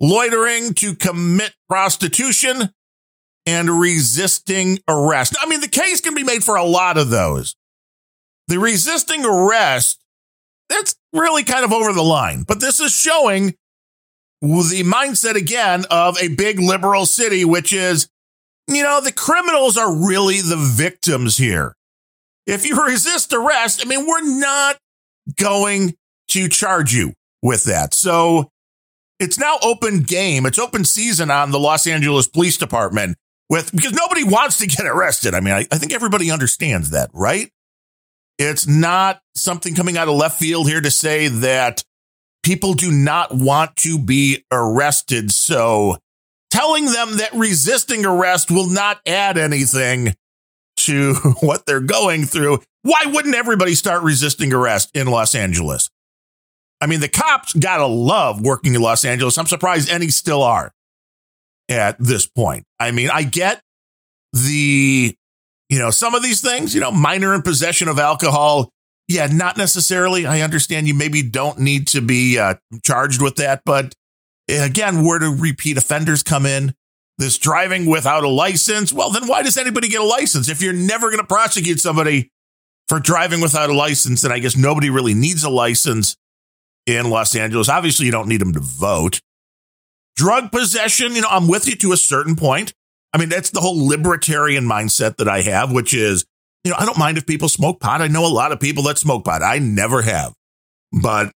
loitering 0.00 0.74
to 0.74 0.94
commit 0.94 1.54
prostitution, 1.68 2.72
and 3.46 3.80
resisting 3.80 4.78
arrest. 4.86 5.34
I 5.40 5.48
mean, 5.48 5.60
the 5.60 5.68
case 5.68 6.00
can 6.00 6.14
be 6.14 6.22
made 6.22 6.44
for 6.44 6.56
a 6.56 6.64
lot 6.64 6.98
of 6.98 7.10
those. 7.10 7.56
The 8.48 8.58
resisting 8.58 9.24
arrest, 9.24 10.04
that's 10.68 10.94
really 11.12 11.44
kind 11.44 11.64
of 11.64 11.72
over 11.72 11.92
the 11.92 12.02
line, 12.02 12.44
but 12.46 12.60
this 12.60 12.80
is 12.80 12.92
showing 12.92 13.54
the 14.40 14.84
mindset 14.84 15.34
again 15.34 15.84
of 15.90 16.16
a 16.20 16.28
big 16.28 16.60
liberal 16.60 17.06
city, 17.06 17.44
which 17.44 17.72
is 17.72 18.08
you 18.68 18.82
know, 18.82 19.00
the 19.00 19.12
criminals 19.12 19.76
are 19.76 19.92
really 19.92 20.40
the 20.40 20.56
victims 20.56 21.38
here. 21.38 21.74
If 22.46 22.66
you 22.66 22.76
resist 22.86 23.32
arrest, 23.32 23.82
I 23.84 23.88
mean, 23.88 24.06
we're 24.06 24.38
not 24.38 24.76
going 25.36 25.94
to 26.28 26.48
charge 26.48 26.92
you 26.92 27.14
with 27.42 27.64
that. 27.64 27.94
So 27.94 28.50
it's 29.18 29.38
now 29.38 29.56
open 29.62 30.02
game. 30.02 30.46
It's 30.46 30.58
open 30.58 30.84
season 30.84 31.30
on 31.30 31.50
the 31.50 31.58
Los 31.58 31.86
Angeles 31.86 32.28
Police 32.28 32.58
Department 32.58 33.16
with 33.48 33.72
because 33.72 33.92
nobody 33.92 34.24
wants 34.24 34.58
to 34.58 34.66
get 34.66 34.86
arrested. 34.86 35.34
I 35.34 35.40
mean, 35.40 35.54
I, 35.54 35.66
I 35.72 35.78
think 35.78 35.92
everybody 35.92 36.30
understands 36.30 36.90
that, 36.90 37.10
right? 37.12 37.50
It's 38.38 38.66
not 38.66 39.20
something 39.34 39.74
coming 39.74 39.96
out 39.96 40.08
of 40.08 40.14
left 40.14 40.38
field 40.38 40.68
here 40.68 40.80
to 40.80 40.90
say 40.90 41.28
that 41.28 41.82
people 42.44 42.74
do 42.74 42.90
not 42.90 43.34
want 43.34 43.76
to 43.76 43.98
be 43.98 44.44
arrested. 44.52 45.30
So 45.32 45.98
telling 46.50 46.86
them 46.86 47.16
that 47.18 47.34
resisting 47.34 48.06
arrest 48.06 48.50
will 48.50 48.68
not 48.68 49.00
add 49.06 49.38
anything 49.38 50.14
to 50.78 51.14
what 51.40 51.66
they're 51.66 51.80
going 51.80 52.24
through. 52.24 52.60
Why 52.82 53.02
wouldn't 53.06 53.34
everybody 53.34 53.74
start 53.74 54.02
resisting 54.02 54.52
arrest 54.52 54.90
in 54.94 55.08
Los 55.08 55.34
Angeles? 55.34 55.90
I 56.80 56.86
mean, 56.86 57.00
the 57.00 57.08
cops 57.08 57.52
gotta 57.52 57.86
love 57.86 58.40
working 58.40 58.74
in 58.74 58.80
Los 58.80 59.04
Angeles. 59.04 59.36
I'm 59.36 59.46
surprised 59.46 59.90
any 59.90 60.08
still 60.08 60.42
are 60.42 60.72
at 61.68 61.98
this 61.98 62.26
point. 62.26 62.64
I 62.78 62.92
mean, 62.92 63.10
I 63.12 63.24
get 63.24 63.60
the, 64.32 65.16
you 65.68 65.78
know, 65.78 65.90
some 65.90 66.14
of 66.14 66.22
these 66.22 66.40
things, 66.40 66.74
you 66.74 66.80
know, 66.80 66.90
minor 66.90 67.34
in 67.34 67.42
possession 67.42 67.88
of 67.88 67.98
alcohol. 67.98 68.70
Yeah, 69.06 69.26
not 69.26 69.56
necessarily. 69.56 70.26
I 70.26 70.42
understand 70.42 70.86
you 70.86 70.94
maybe 70.94 71.22
don't 71.22 71.58
need 71.58 71.88
to 71.88 72.02
be 72.02 72.38
uh, 72.38 72.54
charged 72.84 73.22
with 73.22 73.36
that, 73.36 73.62
but 73.64 73.94
again, 74.48 75.04
where 75.04 75.18
do 75.18 75.34
repeat 75.34 75.78
offenders 75.78 76.22
come 76.22 76.46
in? 76.46 76.74
This 77.16 77.36
driving 77.36 77.86
without 77.86 78.22
a 78.22 78.28
license. 78.28 78.92
Well, 78.92 79.10
then 79.10 79.26
why 79.26 79.42
does 79.42 79.56
anybody 79.56 79.88
get 79.88 80.00
a 80.00 80.04
license? 80.04 80.48
If 80.48 80.62
you're 80.62 80.72
never 80.72 81.08
going 81.08 81.18
to 81.18 81.26
prosecute 81.26 81.80
somebody 81.80 82.30
for 82.88 83.00
driving 83.00 83.40
without 83.40 83.70
a 83.70 83.74
license, 83.74 84.22
then 84.22 84.30
I 84.30 84.38
guess 84.38 84.56
nobody 84.56 84.88
really 84.88 85.14
needs 85.14 85.42
a 85.42 85.50
license 85.50 86.16
in 86.86 87.10
Los 87.10 87.34
Angeles. 87.34 87.68
Obviously, 87.68 88.06
you 88.06 88.12
don't 88.12 88.28
need 88.28 88.40
them 88.40 88.52
to 88.52 88.60
vote. 88.60 89.20
Drug 90.16 90.52
possession, 90.52 91.14
you 91.14 91.22
know, 91.22 91.28
I'm 91.30 91.48
with 91.48 91.66
you 91.66 91.76
to 91.76 91.92
a 91.92 91.96
certain 91.96 92.36
point. 92.36 92.72
I 93.12 93.18
mean, 93.18 93.28
that's 93.28 93.50
the 93.50 93.60
whole 93.60 93.86
libertarian 93.86 94.64
mindset 94.64 95.16
that 95.16 95.28
I 95.28 95.42
have, 95.42 95.72
which 95.72 95.94
is, 95.94 96.24
you 96.64 96.70
know, 96.70 96.76
I 96.78 96.84
don't 96.84 96.98
mind 96.98 97.18
if 97.18 97.26
people 97.26 97.48
smoke 97.48 97.80
pot. 97.80 98.02
I 98.02 98.08
know 98.08 98.26
a 98.26 98.28
lot 98.28 98.52
of 98.52 98.60
people 98.60 98.82
that 98.84 98.98
smoke 98.98 99.24
pot. 99.24 99.42
I 99.42 99.58
never 99.58 100.02
have. 100.02 100.34
But 100.92 101.32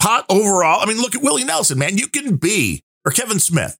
pot 0.00 0.24
overall. 0.28 0.80
I 0.80 0.86
mean, 0.86 0.98
look 0.98 1.14
at 1.14 1.22
Willie 1.22 1.44
Nelson, 1.44 1.78
man. 1.78 1.98
You 1.98 2.06
can 2.06 2.36
be, 2.36 2.82
or 3.04 3.12
Kevin 3.12 3.40
Smith, 3.40 3.76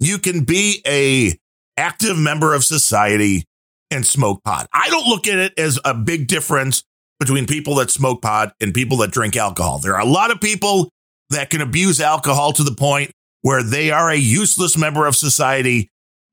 you 0.00 0.18
can 0.18 0.44
be 0.44 0.82
a 0.86 1.38
active 1.76 2.18
member 2.18 2.54
of 2.54 2.64
society 2.64 3.44
and 3.90 4.04
smoke 4.04 4.42
pot. 4.44 4.68
I 4.72 4.90
don't 4.90 5.06
look 5.06 5.26
at 5.26 5.38
it 5.38 5.58
as 5.58 5.78
a 5.84 5.94
big 5.94 6.26
difference 6.26 6.84
between 7.18 7.46
people 7.46 7.76
that 7.76 7.90
smoke 7.90 8.22
pot 8.22 8.54
and 8.60 8.72
people 8.72 8.98
that 8.98 9.10
drink 9.10 9.36
alcohol. 9.36 9.78
There 9.78 9.94
are 9.94 10.00
a 10.00 10.06
lot 10.06 10.30
of 10.30 10.40
people 10.40 10.90
that 11.30 11.50
can 11.50 11.60
abuse 11.60 12.00
alcohol 12.00 12.52
to 12.52 12.62
the 12.62 12.74
point 12.74 13.10
where 13.42 13.62
they 13.62 13.90
are 13.90 14.10
a 14.10 14.16
useless 14.16 14.76
member 14.76 15.06
of 15.06 15.16
society, 15.16 15.90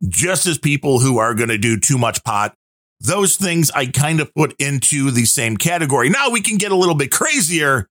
just 0.08 0.46
as 0.46 0.58
people 0.58 1.00
who 1.00 1.18
are 1.18 1.34
going 1.34 1.50
to 1.50 1.58
do 1.58 1.80
too 1.80 1.98
much 1.98 2.24
pot. 2.24 2.54
Those 3.00 3.36
things 3.36 3.72
I 3.72 3.88
kind 3.88 4.20
of 4.20 4.34
put 4.34 4.56
into 4.60 5.12
the 5.12 5.26
same 5.26 5.58
category. 5.58 6.10
Now 6.10 6.30
we 6.30 6.42
can 6.42 6.58
get 6.58 6.72
a 6.72 6.76
little 6.76 6.96
bit 6.96 7.12
crazier 7.12 7.88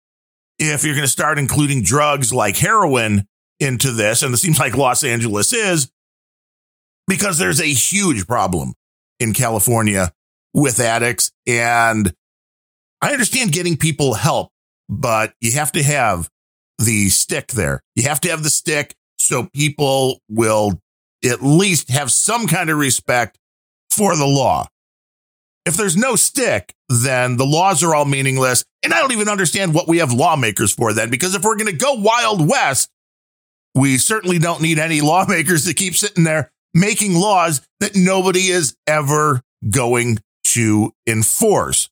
if 0.59 0.85
you're 0.85 0.95
going 0.95 1.05
to 1.05 1.09
start 1.09 1.38
including 1.38 1.83
drugs 1.83 2.33
like 2.33 2.57
heroin 2.57 3.27
into 3.61 3.93
this, 3.93 4.23
and 4.23 4.35
it 4.35 4.38
seems 4.38 4.59
like 4.59 4.77
Los 4.77 5.05
Angeles 5.05 5.53
is, 5.53 5.90
because 7.07 7.38
there's 7.38 7.61
a 7.61 7.67
huge 7.67 8.27
problem 8.27 8.75
in 9.21 9.33
California 9.33 10.12
with 10.53 10.81
addicts. 10.81 11.31
And 11.47 12.12
I 13.01 13.12
understand 13.12 13.53
getting 13.53 13.77
people 13.77 14.14
help, 14.14 14.51
but 14.88 15.35
you 15.40 15.53
have 15.53 15.73
to 15.73 15.83
have 15.83 16.29
the 16.79 17.09
stick 17.09 17.49
there. 17.49 17.81
You 17.95 18.05
have 18.05 18.21
to 18.21 18.31
have 18.31 18.43
the 18.43 18.51
stick 18.51 18.95
so 19.17 19.49
people 19.55 20.21
will 20.29 20.81
at 21.25 21.43
least 21.43 21.91
have 21.91 22.11
some 22.11 22.47
kind 22.47 22.71
of 22.71 22.79
respect 22.79 23.39
for 23.91 24.17
the 24.17 24.27
law. 24.27 24.67
If 25.67 25.77
there's 25.77 25.97
no 25.97 26.17
stick, 26.17 26.75
then 26.89 27.37
the 27.37 27.47
laws 27.47 27.83
are 27.83 27.95
all 27.95 28.05
meaningless. 28.05 28.65
And 28.83 28.93
I 28.93 29.01
don't 29.01 29.13
even 29.13 29.29
understand 29.29 29.73
what 29.73 29.89
we 29.89 29.99
have 29.99 30.13
lawmakers 30.13 30.75
for 30.75 30.93
then, 30.93 31.11
because 31.11 31.35
if 31.35 31.43
we're 31.43 31.57
going 31.57 31.71
to 31.71 31.73
go 31.73 31.95
Wild 31.95 32.47
West, 32.47 32.91
we 33.75 33.97
certainly 33.97 34.39
don't 34.39 34.61
need 34.61 34.79
any 34.79 35.01
lawmakers 35.01 35.65
to 35.65 35.75
keep 35.75 35.95
sitting 35.95 36.25
there 36.25 36.51
making 36.75 37.15
laws 37.15 37.67
that 37.81 37.95
nobody 37.95 38.49
is 38.49 38.77
ever 38.87 39.41
going 39.71 40.19
to 40.43 40.93
enforce. 41.07 41.89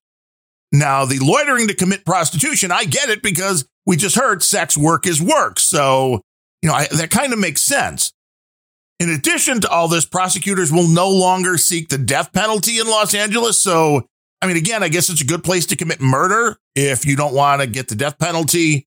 Now, 0.72 1.04
the 1.04 1.18
loitering 1.20 1.68
to 1.68 1.74
commit 1.74 2.04
prostitution, 2.04 2.72
I 2.72 2.84
get 2.84 3.08
it 3.08 3.22
because 3.22 3.66
we 3.86 3.96
just 3.96 4.16
heard 4.16 4.42
sex 4.42 4.76
work 4.76 5.06
is 5.06 5.22
work. 5.22 5.60
So, 5.60 6.22
you 6.62 6.68
know, 6.68 6.74
I, 6.74 6.86
that 6.88 7.10
kind 7.10 7.32
of 7.32 7.38
makes 7.38 7.62
sense. 7.62 8.12
In 9.02 9.10
addition 9.10 9.60
to 9.62 9.68
all 9.68 9.88
this, 9.88 10.06
prosecutors 10.06 10.70
will 10.70 10.86
no 10.86 11.10
longer 11.10 11.58
seek 11.58 11.88
the 11.88 11.98
death 11.98 12.32
penalty 12.32 12.78
in 12.78 12.86
Los 12.86 13.14
Angeles. 13.14 13.60
So, 13.60 14.06
I 14.40 14.46
mean, 14.46 14.56
again, 14.56 14.84
I 14.84 14.88
guess 14.88 15.10
it's 15.10 15.20
a 15.20 15.26
good 15.26 15.42
place 15.42 15.66
to 15.66 15.76
commit 15.76 16.00
murder 16.00 16.56
if 16.76 17.04
you 17.04 17.16
don't 17.16 17.34
want 17.34 17.62
to 17.62 17.66
get 17.66 17.88
the 17.88 17.96
death 17.96 18.16
penalty. 18.20 18.86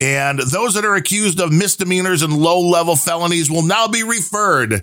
And 0.00 0.38
those 0.38 0.72
that 0.72 0.86
are 0.86 0.94
accused 0.94 1.40
of 1.40 1.52
misdemeanors 1.52 2.22
and 2.22 2.38
low 2.38 2.58
level 2.58 2.96
felonies 2.96 3.50
will 3.50 3.66
now 3.66 3.86
be 3.86 4.02
referred 4.02 4.82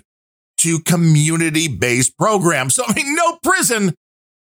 to 0.58 0.78
community 0.78 1.66
based 1.66 2.16
programs. 2.16 2.76
So, 2.76 2.84
I 2.86 2.92
mean, 2.94 3.16
no 3.16 3.38
prison. 3.42 3.96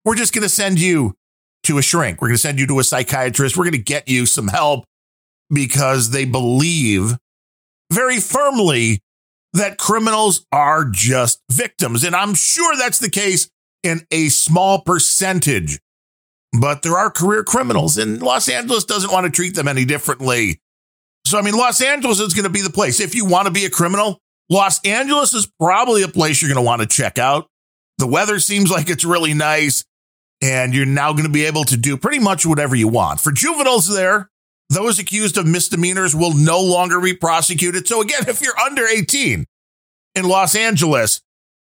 We're 0.04 0.16
just 0.16 0.34
going 0.34 0.42
to 0.42 0.48
send 0.48 0.80
you 0.80 1.14
to 1.62 1.78
a 1.78 1.82
shrink. 1.82 2.20
We're 2.20 2.26
going 2.26 2.38
to 2.38 2.42
send 2.42 2.58
you 2.58 2.66
to 2.66 2.80
a 2.80 2.84
psychiatrist. 2.84 3.56
We're 3.56 3.66
going 3.66 3.72
to 3.74 3.78
get 3.78 4.08
you 4.08 4.26
some 4.26 4.48
help 4.48 4.84
because 5.48 6.10
they 6.10 6.24
believe 6.24 7.16
very 7.92 8.18
firmly 8.18 8.98
that 9.52 9.78
criminals 9.78 10.46
are 10.52 10.84
just 10.84 11.40
victims. 11.50 12.04
And 12.04 12.16
I'm 12.16 12.34
sure 12.34 12.76
that's 12.76 12.98
the 12.98 13.10
case 13.10 13.50
in 13.82 14.06
a 14.10 14.28
small 14.28 14.80
percentage. 14.80 15.80
But 16.58 16.82
there 16.82 16.98
are 16.98 17.10
career 17.10 17.44
criminals, 17.44 17.96
and 17.96 18.20
Los 18.20 18.48
Angeles 18.48 18.84
doesn't 18.84 19.10
want 19.10 19.24
to 19.24 19.32
treat 19.32 19.54
them 19.54 19.68
any 19.68 19.86
differently. 19.86 20.60
So, 21.26 21.38
I 21.38 21.42
mean, 21.42 21.54
Los 21.54 21.80
Angeles 21.80 22.20
is 22.20 22.34
going 22.34 22.44
to 22.44 22.50
be 22.50 22.60
the 22.60 22.70
place. 22.70 23.00
If 23.00 23.14
you 23.14 23.24
want 23.24 23.46
to 23.46 23.52
be 23.52 23.64
a 23.64 23.70
criminal, 23.70 24.18
Los 24.50 24.84
Angeles 24.84 25.32
is 25.32 25.50
probably 25.58 26.02
a 26.02 26.08
place 26.08 26.42
you're 26.42 26.52
going 26.52 26.62
to 26.62 26.66
want 26.66 26.82
to 26.82 26.88
check 26.88 27.18
out. 27.18 27.46
The 27.98 28.06
weather 28.06 28.38
seems 28.38 28.70
like 28.70 28.90
it's 28.90 29.04
really 29.04 29.32
nice, 29.32 29.84
and 30.42 30.74
you're 30.74 30.84
now 30.84 31.12
going 31.12 31.24
to 31.24 31.32
be 31.32 31.46
able 31.46 31.64
to 31.64 31.76
do 31.76 31.96
pretty 31.96 32.18
much 32.18 32.44
whatever 32.44 32.76
you 32.76 32.88
want. 32.88 33.20
For 33.20 33.32
juveniles 33.32 33.88
there, 33.88 34.28
those 34.72 34.98
accused 34.98 35.36
of 35.38 35.46
misdemeanors 35.46 36.14
will 36.14 36.34
no 36.34 36.60
longer 36.60 37.00
be 37.00 37.14
prosecuted. 37.14 37.86
So 37.86 38.00
again, 38.00 38.24
if 38.28 38.40
you're 38.40 38.58
under 38.58 38.86
18 38.86 39.46
in 40.14 40.24
Los 40.24 40.54
Angeles, 40.54 41.20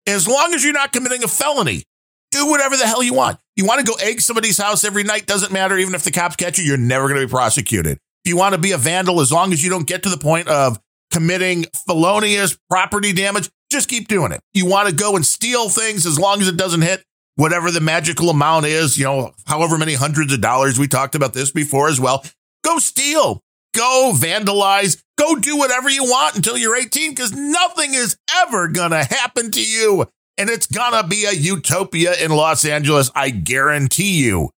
as 0.07 0.29
long 0.29 0.55
as 0.55 0.65
you're 0.65 0.73
not 0.73 0.93
committing 0.93 1.25
a 1.25 1.29
felony, 1.29 1.85
do 2.31 2.47
whatever 2.49 2.77
the 2.77 2.87
hell 2.87 3.03
you 3.03 3.15
want. 3.15 3.39
You 3.57 3.65
want 3.65 3.85
to 3.85 3.91
go 3.91 3.99
egg 3.99 4.21
somebody's 4.21 4.59
house 4.59 4.85
every 4.85 5.05
night, 5.05 5.27
doesn't 5.27 5.53
matter. 5.53 5.77
Even 5.79 5.95
if 5.95 6.03
the 6.03 6.11
cops 6.11 6.37
catch 6.37 6.59
you, 6.59 6.65
you're 6.65 6.77
never 6.77 7.09
going 7.09 7.21
to 7.21 7.27
be 7.27 7.31
prosecuted. 7.31 7.99
If 8.25 8.31
you 8.31 8.37
want 8.37 8.55
to 8.55 8.61
be 8.61 8.73
a 8.73 8.79
vandal, 8.79 9.21
as 9.21 9.33
long 9.33 9.53
as 9.53 9.63
you 9.65 9.71
don't 9.71 9.87
get 9.87 10.03
to 10.03 10.09
the 10.09 10.19
point 10.19 10.49
of 10.49 10.79
committing 11.13 11.65
felonious 11.87 12.59
property 12.69 13.13
damage, 13.13 13.49
just 13.71 13.89
keep 13.89 14.09
doing 14.09 14.33
it. 14.33 14.41
You 14.53 14.67
want 14.67 14.89
to 14.89 14.95
go 14.95 15.17
and 15.17 15.25
steal 15.25 15.69
things 15.69 16.07
as 16.07 16.19
long 16.19 16.41
as 16.41 16.49
it 16.49 16.57
doesn't 16.57 16.83
hit 16.83 17.03
whatever 17.37 17.71
the 17.71 17.81
magical 17.81 18.31
amount 18.31 18.67
is, 18.67 18.99
you 18.99 19.05
know, 19.05 19.33
however 19.47 19.79
many 19.79 19.95
hundreds 19.95 20.33
of 20.33 20.41
dollars. 20.41 20.79
We 20.79 20.89
talked 20.89 21.15
about 21.15 21.35
this 21.35 21.51
before 21.51 21.89
as 21.89 22.01
well. 22.01 22.25
Go 22.67 22.79
steal, 22.79 23.43
go 23.75 24.13
vandalize, 24.15 25.01
go 25.17 25.37
do 25.37 25.57
whatever 25.57 25.89
you 25.89 26.05
want 26.05 26.37
until 26.37 26.57
you're 26.57 26.77
18 26.77 27.13
because 27.13 27.33
nothing 27.33 27.95
is 27.95 28.17
ever 28.43 28.69
going 28.69 28.91
to 28.91 29.05
happen 29.05 29.51
to 29.53 29.63
you. 29.63 30.07
And 30.39 30.51
it's 30.51 30.67
going 30.67 30.93
to 31.01 31.09
be 31.09 31.25
a 31.25 31.33
utopia 31.33 32.15
in 32.23 32.31
Los 32.31 32.65
Angeles. 32.65 33.11
I 33.15 33.31
guarantee 33.31 34.23
you. 34.25 34.51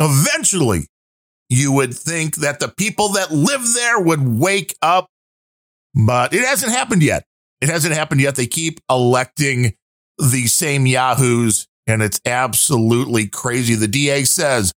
Eventually, 0.00 0.86
you 1.50 1.72
would 1.72 1.94
think 1.94 2.36
that 2.36 2.60
the 2.60 2.68
people 2.68 3.10
that 3.10 3.30
live 3.30 3.74
there 3.74 4.00
would 4.00 4.26
wake 4.26 4.74
up 4.80 5.08
but 5.94 6.34
it 6.34 6.44
hasn't 6.44 6.72
happened 6.72 7.02
yet. 7.02 7.24
It 7.60 7.68
hasn't 7.68 7.94
happened 7.94 8.20
yet. 8.20 8.36
They 8.36 8.46
keep 8.46 8.80
electing 8.90 9.74
the 10.18 10.46
same 10.46 10.86
yahoos, 10.86 11.66
and 11.86 12.02
it's 12.02 12.20
absolutely 12.26 13.28
crazy. 13.28 13.74
The 13.74 13.88
DA 13.88 14.24
says 14.24 14.72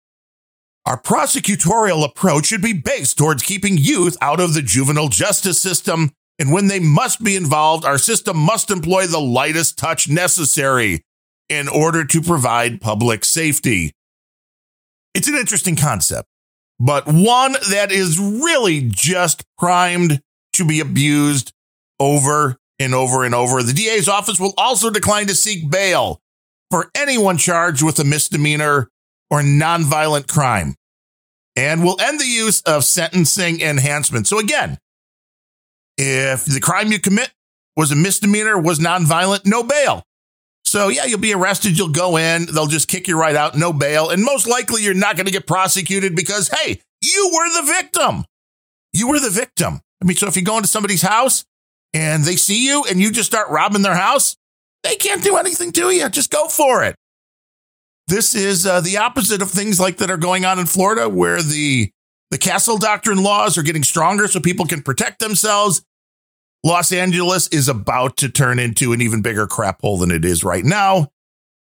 our 0.87 1.01
prosecutorial 1.01 2.05
approach 2.05 2.47
should 2.47 2.62
be 2.62 2.75
based 2.75 3.16
towards 3.16 3.42
keeping 3.42 3.79
youth 3.79 4.16
out 4.20 4.40
of 4.40 4.55
the 4.55 4.62
juvenile 4.62 5.09
justice 5.09 5.61
system. 5.61 6.11
And 6.38 6.53
when 6.53 6.66
they 6.66 6.81
must 6.81 7.23
be 7.23 7.37
involved, 7.37 7.85
our 7.85 7.97
system 7.97 8.37
must 8.37 8.70
employ 8.70 9.07
the 9.07 9.20
lightest 9.20 9.79
touch 9.79 10.09
necessary 10.09 11.03
in 11.49 11.68
order 11.68 12.05
to 12.05 12.20
provide 12.20 12.81
public 12.81 13.25
safety. 13.25 13.92
It's 15.14 15.29
an 15.29 15.37
interesting 15.37 15.77
concept, 15.77 16.29
but 16.79 17.07
one 17.07 17.57
that 17.70 17.92
is 17.92 18.18
really 18.18 18.83
just 18.83 19.44
primed 19.57 20.20
to 20.55 20.64
be 20.64 20.81
abused 20.81 21.53
over 22.01 22.57
and 22.79 22.94
over 22.94 23.25
and 23.25 23.35
over. 23.35 23.62
The 23.62 23.73
DA's 23.73 24.09
office 24.09 24.40
will 24.40 24.55
also 24.59 24.90
decline 24.90 25.27
to 25.29 25.35
seek 25.35 25.70
bail 25.70 26.20
for 26.70 26.90
anyone 26.94 27.38
charged 27.38 27.83
with 27.83 27.99
a 28.01 28.05
misdemeanor 28.05 28.88
or 29.35 29.42
nonviolent 29.42 30.29
crime 30.29 30.77
and 31.57 31.83
will 31.83 32.01
end 32.01 32.20
the 32.20 32.27
use 32.27 32.62
of 32.62 32.85
sentencing 32.85 33.61
enhancement. 33.61 34.29
So 34.29 34.38
again, 34.38 34.79
if 35.99 36.44
the 36.44 36.61
crime 36.61 36.92
you 36.92 37.01
commit 37.01 37.33
was 37.77 37.90
a 37.90 37.97
misdemeanor, 37.97 38.57
was 38.57 38.79
nonviolent, 38.79 39.44
no 39.44 39.64
bail. 39.64 40.05
So 40.64 40.87
yeah, 40.87 41.07
you'll 41.07 41.18
be 41.18 41.35
arrested, 41.35 41.77
you'll 41.77 41.88
go 41.88 42.16
in, 42.16 42.47
they'll 42.47 42.68
just 42.68 42.87
kick 42.87 43.09
you 43.09 43.18
right 43.18 43.35
out, 43.35 43.57
no 43.57 43.73
bail, 43.73 44.09
and 44.09 44.23
most 44.23 44.47
likely 44.47 44.85
you're 44.85 44.94
not 44.94 45.16
going 45.16 45.27
to 45.27 45.33
get 45.33 45.49
prosecuted 45.49 46.14
because 46.14 46.49
hey, 46.49 46.81
you 47.03 47.33
were 47.35 47.61
the 47.61 47.66
victim. 47.66 48.25
You 48.92 49.09
were 49.09 49.18
the 49.18 49.31
victim. 49.31 49.81
I 50.01 50.05
mean, 50.05 50.16
so 50.16 50.29
if 50.29 50.37
you 50.37 50.42
go 50.42 50.59
into 50.59 50.68
somebody's 50.68 51.03
house 51.03 51.44
and 51.92 52.23
they 52.23 52.37
see 52.37 52.64
you 52.64 52.85
and 52.88 53.01
you 53.01 53.11
just 53.11 53.29
start 53.29 53.51
robbing 53.51 53.83
their 53.83 53.97
house, 53.97 54.37
they 54.85 54.94
can't 54.94 55.25
do 55.25 55.37
anything 55.37 55.73
to 55.73 55.90
you. 55.90 56.09
Just 56.09 56.31
go 56.31 56.47
for 56.47 56.85
it. 56.85 56.94
This 58.07 58.35
is 58.35 58.67
uh, 58.67 58.81
the 58.81 58.99
opposite 58.99 59.40
of 59.40 59.51
things 59.51 59.81
like 59.81 59.97
that 59.99 60.11
are 60.11 60.17
going 60.17 60.45
on 60.45 60.59
in 60.59 60.67
Florida, 60.67 61.09
where 61.09 61.43
the 61.43 61.90
the 62.31 62.38
castle 62.38 62.79
doctrine 62.79 63.23
laws 63.23 63.57
are 63.57 63.62
getting 63.62 63.85
stronger 63.85 64.27
so 64.27 64.40
people 64.40 64.67
can 64.67 64.83
protect 64.83 65.21
themselves. 65.21 65.85
Los 66.64 66.93
Angeles 66.93 67.49
is 67.49 67.69
about 67.69 68.17
to 68.19 68.29
turn 68.29 68.59
into 68.59 68.93
an 68.93 69.01
even 69.01 69.23
bigger 69.23 69.47
crap 69.47 69.83
hole 69.83 69.99
than 69.99 70.11
it 70.11 70.25
is 70.25 70.43
right 70.43 70.64
now. 70.64 71.09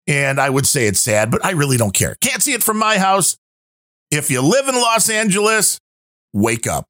And 0.06 0.40
I 0.40 0.50
would 0.50 0.66
say 0.66 0.86
it's 0.86 1.00
sad, 1.00 1.30
but 1.30 1.44
I 1.44 1.52
really 1.52 1.76
don't 1.76 1.94
care. 1.94 2.16
Can't 2.20 2.42
see 2.42 2.52
it 2.52 2.62
from 2.62 2.78
my 2.78 2.98
house. 2.98 3.36
If 4.10 4.30
you 4.30 4.42
live 4.42 4.68
in 4.68 4.74
Los 4.74 5.08
Angeles, 5.08 5.78
wake 6.32 6.66
up. 6.66 6.86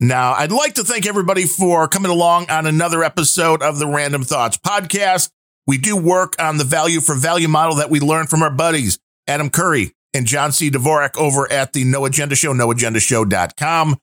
Now, 0.00 0.32
I'd 0.32 0.52
like 0.52 0.74
to 0.74 0.84
thank 0.84 1.06
everybody 1.06 1.44
for 1.44 1.86
coming 1.88 2.10
along 2.10 2.50
on 2.50 2.66
another 2.66 3.04
episode 3.04 3.62
of 3.62 3.78
the 3.78 3.86
Random 3.86 4.22
Thoughts 4.22 4.56
podcast. 4.56 5.30
We 5.66 5.78
do 5.78 5.96
work 5.96 6.34
on 6.38 6.58
the 6.58 6.64
value 6.64 7.00
for 7.00 7.14
value 7.14 7.48
model 7.48 7.76
that 7.76 7.90
we 7.90 8.00
learned 8.00 8.28
from 8.28 8.42
our 8.42 8.50
buddies, 8.50 8.98
Adam 9.26 9.50
Curry 9.50 9.92
and 10.12 10.26
John 10.26 10.52
C. 10.52 10.70
Dvorak 10.70 11.16
over 11.18 11.50
at 11.50 11.72
the 11.72 11.84
No 11.84 12.04
Agenda 12.04 12.36
Show, 12.36 12.52
noagendashow.com, 12.52 13.96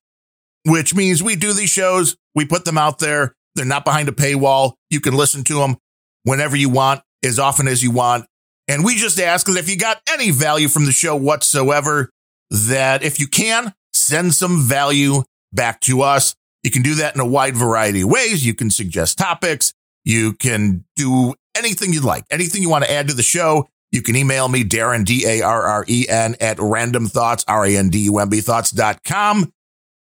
which 0.65 0.93
means 0.93 1.24
we 1.24 1.36
do 1.36 1.54
these 1.54 1.69
shows, 1.69 2.17
we 2.36 2.45
put 2.45 2.65
them 2.65 2.78
out 2.78 3.00
there. 3.00 3.36
They're 3.56 3.65
not 3.65 3.86
behind 3.86 4.10
a 4.10 4.13
paywall. 4.13 4.74
You 4.89 5.02
can 5.02 5.15
listen 5.15 5.43
to 5.45 5.56
them 5.56 5.78
whenever 6.24 6.56
you 6.56 6.69
want, 6.69 7.02
as 7.24 7.39
often 7.39 7.67
as 7.67 7.84
you 7.84 7.91
want. 7.91 8.26
And 8.67 8.86
we 8.86 8.95
just 8.95 9.19
ask 9.19 9.47
that 9.47 9.58
if 9.58 9.69
you 9.69 9.78
got 9.78 10.02
any 10.10 10.32
value 10.32 10.67
from 10.67 10.86
the 10.86 10.91
show 10.91 11.15
whatsoever, 11.15 12.10
that 12.50 13.04
if 13.04 13.19
you 13.19 13.28
can, 13.28 13.74
send 13.93 14.34
some 14.34 14.62
value 14.62 15.24
back 15.52 15.82
to 15.82 16.02
us. 16.02 16.36
You 16.63 16.71
can 16.71 16.82
do 16.82 16.95
that 16.95 17.15
in 17.15 17.21
a 17.21 17.26
wide 17.26 17.58
variety 17.58 18.02
of 18.02 18.10
ways. 18.10 18.45
You 18.45 18.54
can 18.54 18.69
suggest 18.69 19.17
topics. 19.17 19.74
You 20.06 20.34
can 20.34 20.86
do 20.95 21.34
anything 21.56 21.94
you'd 21.94 22.04
like, 22.04 22.26
anything 22.32 22.62
you 22.62 22.70
want 22.70 22.86
to 22.86 22.92
add 22.92 23.08
to 23.08 23.14
the 23.14 23.24
show. 23.24 23.68
You 23.92 24.02
can 24.02 24.16
email 24.16 24.48
me, 24.48 24.64
Darren, 24.64 25.04
D 25.04 25.26
A 25.28 25.42
R 25.42 25.64
R 25.64 25.86
E 25.88 26.06
N, 26.08 26.36
at 26.40 26.58
random 26.60 27.08
thoughts, 27.08 27.44
R 27.48 27.66
A 27.66 27.76
N 27.76 27.90
D 27.90 28.00
U 28.06 28.20
M 28.20 28.30
B 28.30 28.40
thoughts.com. 28.40 29.52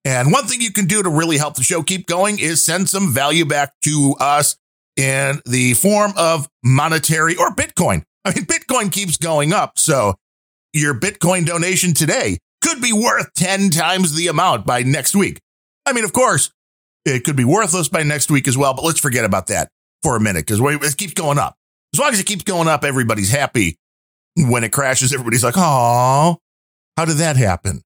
And 0.03 0.31
one 0.31 0.45
thing 0.45 0.61
you 0.61 0.71
can 0.71 0.85
do 0.85 1.03
to 1.03 1.09
really 1.09 1.37
help 1.37 1.55
the 1.55 1.63
show 1.63 1.83
keep 1.83 2.07
going 2.07 2.39
is 2.39 2.63
send 2.63 2.89
some 2.89 3.13
value 3.13 3.45
back 3.45 3.73
to 3.83 4.15
us 4.19 4.55
in 4.97 5.41
the 5.45 5.73
form 5.75 6.13
of 6.17 6.49
monetary 6.63 7.35
or 7.35 7.51
Bitcoin. 7.51 8.03
I 8.25 8.33
mean, 8.33 8.45
Bitcoin 8.45 8.91
keeps 8.91 9.17
going 9.17 9.53
up. 9.53 9.77
So 9.77 10.15
your 10.73 10.93
Bitcoin 10.93 11.45
donation 11.45 11.93
today 11.93 12.37
could 12.63 12.81
be 12.81 12.93
worth 12.93 13.33
10 13.33 13.69
times 13.69 14.15
the 14.15 14.27
amount 14.27 14.65
by 14.65 14.83
next 14.83 15.15
week. 15.15 15.39
I 15.85 15.93
mean, 15.93 16.03
of 16.03 16.13
course, 16.13 16.51
it 17.05 17.23
could 17.23 17.35
be 17.35 17.45
worthless 17.45 17.89
by 17.89 18.03
next 18.03 18.31
week 18.31 18.47
as 18.47 18.57
well, 18.57 18.73
but 18.73 18.83
let's 18.83 18.99
forget 18.99 19.25
about 19.25 19.47
that 19.47 19.69
for 20.03 20.15
a 20.15 20.19
minute 20.19 20.45
because 20.45 20.59
it 20.59 20.97
keeps 20.97 21.13
going 21.13 21.39
up. 21.39 21.55
As 21.93 21.99
long 21.99 22.11
as 22.11 22.19
it 22.19 22.25
keeps 22.25 22.43
going 22.43 22.67
up, 22.67 22.83
everybody's 22.83 23.31
happy. 23.31 23.77
When 24.37 24.63
it 24.63 24.71
crashes, 24.71 25.13
everybody's 25.13 25.43
like, 25.43 25.55
oh, 25.57 26.37
how 26.97 27.05
did 27.05 27.17
that 27.17 27.35
happen? 27.35 27.81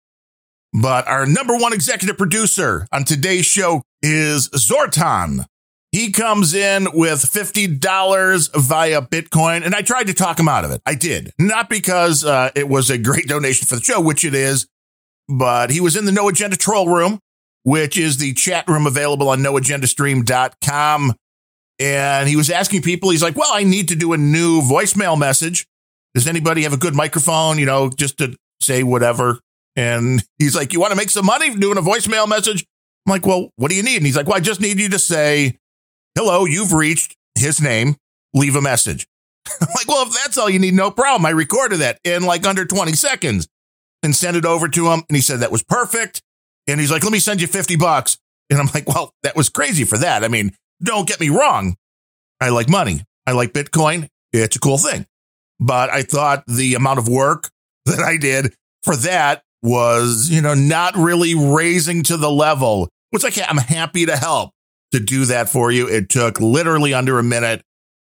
But 0.73 1.07
our 1.07 1.25
number 1.25 1.55
one 1.55 1.71
executive 1.71 2.17
producer 2.17 2.87
on 2.91 3.03
today's 3.05 3.45
show 3.45 3.83
is 4.01 4.49
Zortan. 4.49 5.45
He 5.91 6.11
comes 6.11 6.55
in 6.55 6.87
with 6.91 7.19
$50 7.19 8.49
via 8.55 9.01
Bitcoin, 9.03 9.63
and 9.63 9.75
I 9.75 9.83
tried 9.83 10.07
to 10.07 10.13
talk 10.15 10.39
him 10.39 10.47
out 10.49 10.65
of 10.65 10.71
it. 10.71 10.81
I 10.87 10.95
did. 10.95 11.31
Not 11.37 11.69
because 11.69 12.25
uh, 12.25 12.49
it 12.55 12.67
was 12.67 12.89
a 12.89 12.97
great 12.97 13.27
donation 13.27 13.67
for 13.67 13.75
the 13.75 13.83
show, 13.83 14.01
which 14.01 14.25
it 14.25 14.33
is, 14.33 14.65
but 15.29 15.69
he 15.69 15.79
was 15.79 15.95
in 15.95 16.05
the 16.05 16.11
No 16.11 16.27
Agenda 16.27 16.57
Troll 16.57 16.87
Room, 16.87 17.19
which 17.61 17.95
is 17.95 18.17
the 18.17 18.33
chat 18.33 18.67
room 18.67 18.87
available 18.87 19.29
on 19.29 19.39
noagendastream.com. 19.39 21.13
And 21.79 22.29
he 22.29 22.35
was 22.35 22.49
asking 22.49 22.81
people, 22.81 23.09
he's 23.09 23.23
like, 23.23 23.35
well, 23.35 23.51
I 23.51 23.63
need 23.63 23.87
to 23.89 23.95
do 23.95 24.13
a 24.13 24.17
new 24.17 24.61
voicemail 24.61 25.17
message. 25.17 25.65
Does 26.13 26.27
anybody 26.27 26.63
have 26.63 26.73
a 26.73 26.77
good 26.77 26.95
microphone, 26.95 27.57
you 27.57 27.65
know, 27.65 27.89
just 27.89 28.17
to 28.19 28.35
say 28.61 28.83
whatever? 28.83 29.39
And 29.75 30.23
he's 30.37 30.55
like, 30.55 30.73
you 30.73 30.79
want 30.79 30.91
to 30.91 30.97
make 30.97 31.09
some 31.09 31.25
money 31.25 31.55
doing 31.55 31.77
a 31.77 31.81
voicemail 31.81 32.27
message? 32.27 32.65
I'm 33.05 33.11
like, 33.11 33.25
well, 33.25 33.49
what 33.55 33.69
do 33.69 33.75
you 33.75 33.83
need? 33.83 33.97
And 33.97 34.05
he's 34.05 34.15
like, 34.15 34.27
well, 34.27 34.37
I 34.37 34.41
just 34.41 34.61
need 34.61 34.79
you 34.79 34.89
to 34.89 34.99
say, 34.99 35.57
hello, 36.15 36.45
you've 36.45 36.73
reached 36.73 37.15
his 37.35 37.61
name. 37.61 37.95
Leave 38.33 38.55
a 38.55 38.61
message. 38.61 39.07
I'm 39.61 39.67
like, 39.75 39.87
well, 39.87 40.07
if 40.07 40.13
that's 40.13 40.37
all 40.37 40.49
you 40.49 40.59
need, 40.59 40.73
no 40.73 40.89
problem. 40.89 41.25
I 41.25 41.31
recorded 41.31 41.77
that 41.77 41.99
in 42.03 42.23
like 42.23 42.45
under 42.45 42.65
20 42.65 42.93
seconds 42.93 43.47
and 44.01 44.15
sent 44.15 44.37
it 44.37 44.45
over 44.45 44.67
to 44.69 44.91
him. 44.91 45.03
And 45.09 45.15
he 45.15 45.21
said 45.21 45.39
that 45.39 45.51
was 45.51 45.63
perfect. 45.63 46.21
And 46.67 46.79
he's 46.79 46.91
like, 46.91 47.03
let 47.03 47.11
me 47.11 47.19
send 47.19 47.41
you 47.41 47.47
50 47.47 47.75
bucks. 47.75 48.17
And 48.49 48.59
I'm 48.59 48.69
like, 48.73 48.87
well, 48.87 49.13
that 49.23 49.35
was 49.35 49.49
crazy 49.49 49.83
for 49.83 49.97
that. 49.97 50.23
I 50.23 50.27
mean, 50.27 50.55
don't 50.83 51.07
get 51.07 51.19
me 51.19 51.29
wrong. 51.29 51.75
I 52.41 52.49
like 52.49 52.69
money. 52.69 53.03
I 53.25 53.31
like 53.31 53.53
Bitcoin. 53.53 54.09
It's 54.31 54.55
a 54.55 54.59
cool 54.59 54.77
thing. 54.77 55.05
But 55.59 55.89
I 55.89 56.01
thought 56.01 56.43
the 56.47 56.75
amount 56.75 56.99
of 56.99 57.07
work 57.07 57.49
that 57.85 57.99
I 57.99 58.17
did 58.17 58.53
for 58.83 58.95
that 58.97 59.43
was, 59.61 60.29
you 60.29 60.41
know, 60.41 60.53
not 60.53 60.95
really 60.95 61.35
raising 61.35 62.03
to 62.03 62.17
the 62.17 62.29
level, 62.29 62.89
which 63.11 63.23
I 63.23 63.29
can't, 63.29 63.49
I'm 63.49 63.57
happy 63.57 64.05
to 64.05 64.17
help 64.17 64.51
to 64.91 64.99
do 64.99 65.25
that 65.25 65.49
for 65.49 65.71
you. 65.71 65.87
It 65.87 66.09
took 66.09 66.39
literally 66.39 66.93
under 66.93 67.17
a 67.17 67.23
minute. 67.23 67.63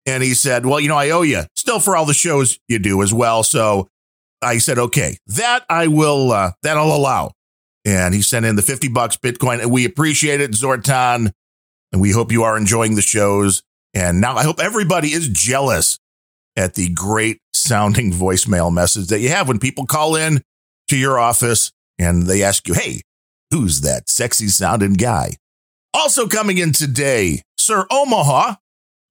And 0.05 0.21
he 0.21 0.33
said, 0.33 0.65
Well, 0.65 0.79
you 0.79 0.89
know, 0.89 0.97
I 0.97 1.11
owe 1.11 1.21
you 1.21 1.43
still 1.55 1.79
for 1.79 1.95
all 1.95 2.05
the 2.05 2.13
shows 2.13 2.59
you 2.67 2.77
do 2.79 3.01
as 3.01 3.13
well. 3.13 3.43
So 3.43 3.87
I 4.41 4.57
said, 4.57 4.77
Okay, 4.77 5.17
that 5.27 5.63
I 5.69 5.87
will, 5.87 6.31
uh, 6.31 6.51
that 6.63 6.75
I'll 6.75 6.93
allow. 6.93 7.31
And 7.85 8.13
he 8.13 8.21
sent 8.21 8.45
in 8.45 8.55
the 8.55 8.61
50 8.61 8.89
bucks 8.89 9.15
Bitcoin 9.17 9.61
and 9.61 9.71
we 9.71 9.85
appreciate 9.85 10.41
it. 10.41 10.51
Zortan, 10.51 11.31
And 11.93 12.01
we 12.01 12.11
hope 12.11 12.31
you 12.31 12.43
are 12.43 12.57
enjoying 12.57 12.95
the 12.95 13.01
shows. 13.01 13.61
And 13.93 14.19
now 14.19 14.35
I 14.35 14.43
hope 14.43 14.59
everybody 14.59 15.09
is 15.09 15.29
jealous 15.29 15.99
at 16.57 16.73
the 16.73 16.89
great 16.89 17.39
sounding 17.53 18.11
voicemail 18.11 18.73
message 18.73 19.07
that 19.07 19.19
you 19.19 19.29
have 19.29 19.47
when 19.47 19.59
people 19.59 19.85
call 19.85 20.15
in 20.15 20.41
to 20.89 20.97
your 20.97 21.19
office 21.19 21.71
and 21.99 22.23
they 22.23 22.43
ask 22.43 22.67
you, 22.67 22.73
Hey, 22.73 23.01
who's 23.51 23.81
that 23.81 24.09
sexy 24.09 24.47
sounding 24.47 24.93
guy? 24.93 25.37
Also 25.93 26.27
coming 26.27 26.57
in 26.57 26.73
today, 26.73 27.43
Sir 27.59 27.85
Omaha 27.91 28.55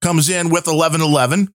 comes 0.02 0.28
in 0.28 0.46
with 0.46 0.66
1111. 0.66 1.48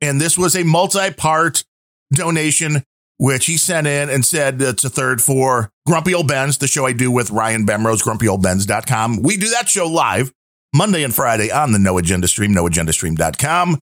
And 0.00 0.20
this 0.20 0.38
was 0.38 0.54
a 0.54 0.62
multi 0.62 1.10
part 1.10 1.64
donation, 2.12 2.84
which 3.16 3.46
he 3.46 3.56
sent 3.56 3.88
in 3.88 4.08
and 4.08 4.24
said 4.24 4.62
it's 4.62 4.84
a 4.84 4.88
third 4.88 5.20
for 5.20 5.70
Grumpy 5.84 6.14
Old 6.14 6.28
Bens, 6.28 6.58
the 6.58 6.68
show 6.68 6.86
I 6.86 6.92
do 6.92 7.10
with 7.10 7.32
Ryan 7.32 7.66
Bemrose, 7.66 8.02
grumpyoldbens.com. 8.02 9.22
We 9.22 9.36
do 9.36 9.48
that 9.50 9.68
show 9.68 9.88
live 9.88 10.32
Monday 10.78 11.02
and 11.02 11.12
Friday 11.12 11.50
on 11.50 11.72
the 11.72 11.78
No 11.80 11.98
Agenda 11.98 12.28
Stream, 12.28 12.54
noagendastream.com. 12.54 13.80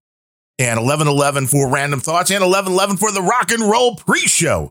And 0.59 0.81
1111 0.81 1.49
for 1.49 1.69
Random 1.69 2.01
Thoughts 2.01 2.31
and 2.31 2.43
1111 2.43 2.97
for 2.97 3.13
the 3.13 3.21
Rock 3.21 3.51
and 3.51 3.63
Roll 3.63 3.97
pre 3.97 4.21
show 4.21 4.71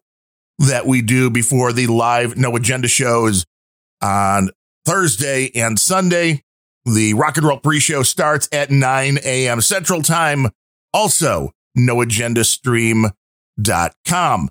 that 0.57 0.87
we 0.87 1.03
do 1.03 1.29
before 1.29 1.71
the 1.71 1.85
live 1.85 2.35
No 2.35 2.55
Agenda 2.55 2.87
shows 2.87 3.45
on 4.01 4.49
Thursday 4.85 5.51
and 5.53 5.77
Sunday. 5.77 6.41
The 6.85 7.13
Rock 7.13 7.37
and 7.37 7.45
Roll 7.45 7.59
pre 7.59 7.79
show 7.79 8.01
starts 8.01 8.49
at 8.51 8.71
9 8.71 9.19
a.m. 9.23 9.61
Central 9.61 10.01
Time. 10.01 10.47
Also, 10.95 11.51
noagendastream.com. 11.77 14.49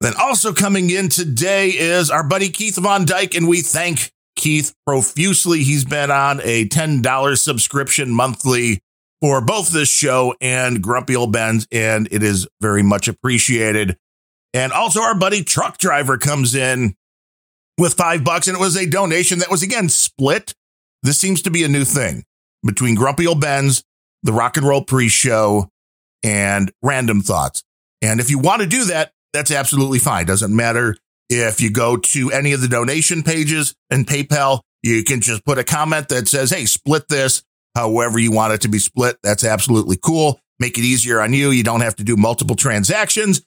Then 0.00 0.12
also 0.20 0.52
coming 0.52 0.90
in 0.90 1.08
today 1.08 1.68
is 1.68 2.10
our 2.10 2.24
buddy 2.24 2.48
Keith 2.48 2.76
Von 2.76 3.04
Dyke, 3.04 3.36
and 3.36 3.46
we 3.46 3.60
thank 3.60 4.10
Keith 4.38 4.72
profusely. 4.86 5.64
He's 5.64 5.84
been 5.84 6.10
on 6.10 6.40
a 6.42 6.66
$10 6.68 7.38
subscription 7.38 8.10
monthly 8.10 8.80
for 9.20 9.40
both 9.40 9.70
this 9.70 9.90
show 9.90 10.34
and 10.40 10.82
Grumpy 10.82 11.16
Old 11.16 11.32
Bens, 11.32 11.66
and 11.70 12.08
it 12.10 12.22
is 12.22 12.48
very 12.62 12.82
much 12.82 13.08
appreciated. 13.08 13.98
And 14.54 14.72
also, 14.72 15.02
our 15.02 15.14
buddy 15.14 15.44
Truck 15.44 15.76
Driver 15.76 16.16
comes 16.16 16.54
in 16.54 16.94
with 17.76 17.94
five 17.94 18.24
bucks, 18.24 18.48
and 18.48 18.56
it 18.56 18.60
was 18.60 18.76
a 18.76 18.88
donation 18.88 19.40
that 19.40 19.50
was 19.50 19.62
again 19.62 19.88
split. 19.88 20.54
This 21.02 21.18
seems 21.18 21.42
to 21.42 21.50
be 21.50 21.64
a 21.64 21.68
new 21.68 21.84
thing 21.84 22.24
between 22.64 22.94
Grumpy 22.94 23.26
Old 23.26 23.40
Bens, 23.40 23.82
the 24.22 24.32
Rock 24.32 24.56
and 24.56 24.66
Roll 24.66 24.84
Pre 24.84 25.08
Show, 25.08 25.68
and 26.22 26.72
Random 26.82 27.20
Thoughts. 27.20 27.62
And 28.00 28.20
if 28.20 28.30
you 28.30 28.38
want 28.38 28.62
to 28.62 28.68
do 28.68 28.84
that, 28.84 29.12
that's 29.32 29.50
absolutely 29.50 29.98
fine. 29.98 30.26
Doesn't 30.26 30.54
matter 30.54 30.96
if 31.28 31.60
you 31.60 31.70
go 31.70 31.96
to 31.96 32.30
any 32.30 32.52
of 32.52 32.60
the 32.60 32.68
donation 32.68 33.22
pages 33.22 33.74
and 33.90 34.06
PayPal, 34.06 34.60
you 34.82 35.04
can 35.04 35.20
just 35.20 35.44
put 35.44 35.58
a 35.58 35.64
comment 35.64 36.08
that 36.08 36.28
says, 36.28 36.50
Hey, 36.50 36.64
split 36.64 37.08
this 37.08 37.42
however 37.74 38.18
you 38.18 38.32
want 38.32 38.52
it 38.52 38.60
to 38.62 38.68
be 38.68 38.78
split. 38.78 39.18
That's 39.22 39.44
absolutely 39.44 39.98
cool. 40.02 40.40
Make 40.58 40.78
it 40.78 40.84
easier 40.84 41.20
on 41.20 41.32
you. 41.32 41.50
You 41.50 41.62
don't 41.62 41.82
have 41.82 41.96
to 41.96 42.04
do 42.04 42.16
multiple 42.16 42.56
transactions. 42.56 43.42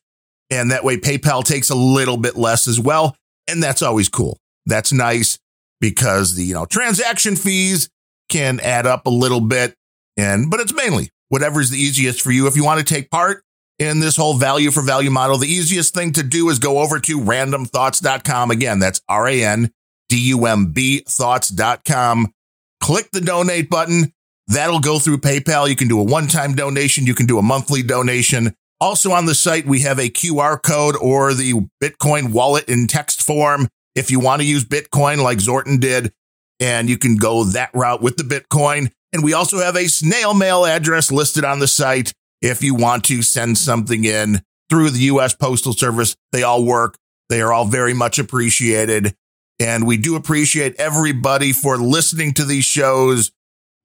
And 0.50 0.72
that 0.72 0.84
way 0.84 0.98
PayPal 0.98 1.44
takes 1.44 1.70
a 1.70 1.76
little 1.76 2.18
bit 2.18 2.38
less 2.38 2.68
as 2.68 2.80
well. 2.80 3.16
And 3.48 3.62
that's 3.62 3.82
always 3.82 4.10
cool. 4.10 4.38
That's 4.66 4.94
nice 4.94 5.40
because 5.80 6.36
the, 6.36 6.46
you 6.46 6.54
know, 6.54 6.66
transaction 6.66 7.36
fees 7.36 7.90
can 8.30 8.60
add 8.62 8.86
up 8.86 9.06
a 9.06 9.10
little 9.10 9.42
bit. 9.42 9.76
And, 10.16 10.50
but 10.50 10.60
it's 10.60 10.74
mainly 10.74 11.10
whatever's 11.30 11.70
the 11.70 11.78
easiest 11.78 12.22
for 12.22 12.32
you. 12.32 12.48
If 12.48 12.56
you 12.56 12.64
want 12.64 12.80
to 12.80 12.94
take 12.94 13.10
part 13.10 13.44
in 13.82 14.00
this 14.00 14.16
whole 14.16 14.36
value 14.36 14.70
for 14.70 14.84
value 14.84 15.10
model, 15.10 15.40
the 15.40 15.48
easiest 15.48 15.96
thing 15.96 16.14
to 16.14 16.22
do 16.22 16.50
is 16.50 16.60
go 16.60 16.78
over 16.80 17.00
to 17.00 17.20
randumbthoughts.com. 17.20 18.52
Again, 18.52 18.78
that's 18.78 19.02
R 19.10 19.28
A 19.28 19.44
N 19.44 19.72
D 20.08 20.18
U 20.30 20.46
M 20.46 20.68
B 20.68 21.00
thoughts.com. 21.00 22.32
Click 22.80 23.10
the 23.12 23.22
donate 23.22 23.72
button. 23.72 24.14
That'll 24.48 24.80
go 24.80 25.00
through 25.00 25.18
PayPal. 25.18 25.68
You 25.68 25.76
can 25.76 25.88
do 25.88 26.00
a 26.00 26.04
one 26.04 26.28
time 26.28 26.54
donation. 26.54 27.08
You 27.08 27.16
can 27.16 27.26
do 27.26 27.40
a 27.40 27.42
monthly 27.42 27.82
donation. 27.82 28.54
Also 28.80 29.12
on 29.12 29.26
the 29.26 29.34
site, 29.34 29.66
we 29.66 29.80
have 29.80 29.98
a 29.98 30.10
QR 30.10 30.62
code 30.62 30.96
or 30.96 31.34
the 31.34 31.54
Bitcoin 31.82 32.32
wallet 32.32 32.70
in 32.70 32.86
text 32.86 33.24
form. 33.24 33.68
If 33.96 34.12
you 34.12 34.20
want 34.20 34.42
to 34.42 34.48
use 34.48 34.64
Bitcoin 34.64 35.24
like 35.24 35.40
Zorton 35.40 35.80
did, 35.80 36.14
and 36.60 36.88
you 36.88 37.00
can 37.00 37.16
go 37.18 37.46
that 37.46 37.72
route 37.74 38.04
with 38.04 38.18
the 38.18 38.24
Bitcoin. 38.24 38.92
And 39.12 39.24
we 39.24 39.34
also 39.34 39.58
have 39.58 39.76
a 39.76 39.88
snail 39.88 40.36
mail 40.36 40.66
address 40.66 41.12
listed 41.12 41.44
on 41.44 41.60
the 41.60 41.68
site 41.68 42.14
if 42.42 42.64
you 42.64 42.76
want 42.76 43.04
to 43.06 43.22
send 43.22 43.58
something 43.58 44.04
in 44.04 44.42
through 44.70 44.90
the 44.90 45.00
U.S. 45.00 45.36
Postal 45.36 45.74
Service. 45.74 46.16
They 46.32 46.44
all 46.44 46.66
work. 46.66 46.98
They 47.30 47.42
are 47.42 47.54
all 47.54 47.66
very 47.66 47.94
much 47.94 48.20
appreciated. 48.20 49.14
And 49.60 49.86
we 49.86 49.98
do 49.98 50.16
appreciate 50.16 50.76
everybody 50.80 51.54
for 51.54 51.78
listening 51.78 52.34
to 52.34 52.46
these 52.46 52.66
shows, 52.66 53.32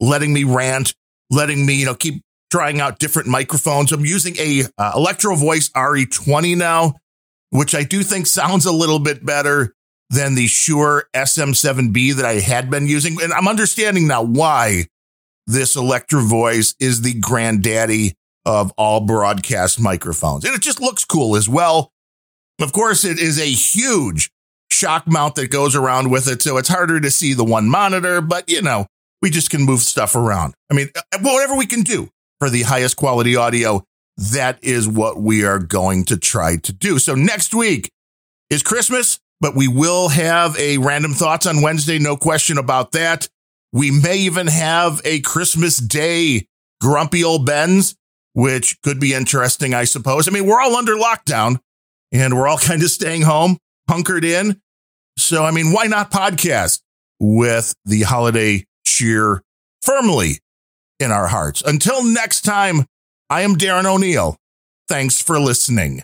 letting 0.01 0.33
me 0.33 0.45
rant, 0.45 0.95
letting 1.31 1.67
me, 1.67 1.75
you 1.75 1.87
know, 1.87 1.95
keep 1.95 2.23
trying 2.51 2.81
out 2.81 2.99
different 2.99 3.29
microphones. 3.29 3.93
I'm 3.93 4.07
using 4.07 4.37
a 4.39 4.63
uh, 4.79 4.93
Electro 4.97 5.35
Voice 5.35 5.69
RE20 5.71 6.57
now, 6.57 6.95
which 7.51 7.75
I 7.75 7.83
do 7.83 8.03
think 8.03 8.27
sounds 8.27 8.65
a 8.65 8.73
little 8.73 9.01
bit 9.01 9.27
better 9.27 9.75
than 10.09 10.35
the 10.35 10.47
Shure 10.47 11.05
SM7B 11.15 12.15
that 12.15 12.25
I 12.25 12.35
had 12.35 12.71
been 12.71 12.87
using. 12.87 13.19
And 13.21 13.33
I'm 13.33 13.49
understanding 13.49 14.07
now 14.07 14.23
why 14.23 14.87
this 15.47 15.77
Electro 15.77 16.21
Voice 16.21 16.75
is 16.81 17.03
the 17.03 17.15
granddaddy 17.15 18.15
of 18.47 18.73
all 18.79 19.01
broadcast 19.01 19.81
microphones. 19.81 20.45
And 20.45 20.55
it 20.55 20.63
just 20.63 20.81
looks 20.81 21.05
cool 21.05 21.37
as 21.37 21.49
well. 21.49 21.91
Of 22.61 22.73
course, 22.73 23.05
it 23.05 23.19
is 23.19 23.39
a 23.39 23.45
huge 23.45 24.31
shock 24.71 25.07
mount 25.07 25.35
that 25.35 25.51
goes 25.51 25.75
around 25.75 26.11
with 26.11 26.29
it. 26.29 26.41
So 26.41 26.57
it's 26.57 26.69
harder 26.69 27.01
to 27.01 27.11
see 27.11 27.35
the 27.35 27.45
one 27.45 27.69
monitor, 27.69 28.21
but 28.21 28.49
you 28.49 28.63
know, 28.63 28.87
we 29.21 29.31
just 29.31 29.51
can 29.51 29.63
move 29.63 29.81
stuff 29.81 30.15
around. 30.15 30.55
I 30.71 30.75
mean, 30.75 30.89
uh, 30.97 31.19
whatever 31.21 31.57
we 31.57 31.67
can 31.67 31.83
do 31.83 32.09
for 32.39 32.49
the 32.49 32.63
highest 32.63 32.97
quality 32.97 33.35
audio, 33.35 33.83
that 34.17 34.63
is 34.63 34.89
what 34.89 35.21
we 35.21 35.45
are 35.45 35.59
going 35.59 36.05
to 36.05 36.17
try 36.17 36.57
to 36.57 36.73
do. 36.73 36.99
So 36.99 37.15
next 37.15 37.53
week 37.53 37.91
is 38.49 38.63
Christmas, 38.63 39.19
but 39.41 39.57
we 39.57 39.69
will 39.69 40.09
have 40.09 40.57
a 40.59 40.79
random 40.79 41.13
thoughts 41.13 41.47
on 41.47 41.63
Wednesday. 41.63 41.99
No 41.99 42.17
question 42.17 42.57
about 42.57 42.93
that. 42.93 43.29
We 43.73 43.91
may 43.91 44.19
even 44.19 44.47
have 44.47 45.03
a 45.05 45.21
Christmas 45.21 45.79
Day 45.79 46.47
grumpy 46.81 47.25
old 47.25 47.45
Bens 47.45 47.97
which 48.37 48.79
could 48.83 49.01
be 49.01 49.15
interesting, 49.15 49.73
I 49.73 49.85
suppose. 49.85 50.29
I 50.29 50.31
mean, 50.31 50.45
we're 50.45 50.61
all 50.61 50.77
under 50.77 50.95
lockdown 50.95 51.59
and 52.13 52.37
we're 52.37 52.47
all 52.47 52.59
kind 52.63 52.83
of 52.83 52.91
staying 52.91 53.23
home, 53.23 53.57
hunkered 53.89 54.27
in. 54.27 54.61
So, 55.17 55.43
I 55.43 55.53
mean, 55.53 55.73
why 55.73 55.87
not 55.87 56.11
podcast 56.11 56.83
with 57.19 57.75
the 57.87 58.03
holiday 58.03 58.67
cheer 58.87 59.43
firmly 59.81 60.41
in 61.01 61.11
our 61.11 61.29
hearts? 61.29 61.63
Until 61.63 62.05
next 62.05 62.43
time, 62.43 62.85
I 63.31 63.41
am 63.41 63.57
Darren 63.57 63.87
O'Neill. 63.87 64.37
Thanks 64.87 65.21
for 65.21 65.41
listening. 65.41 66.03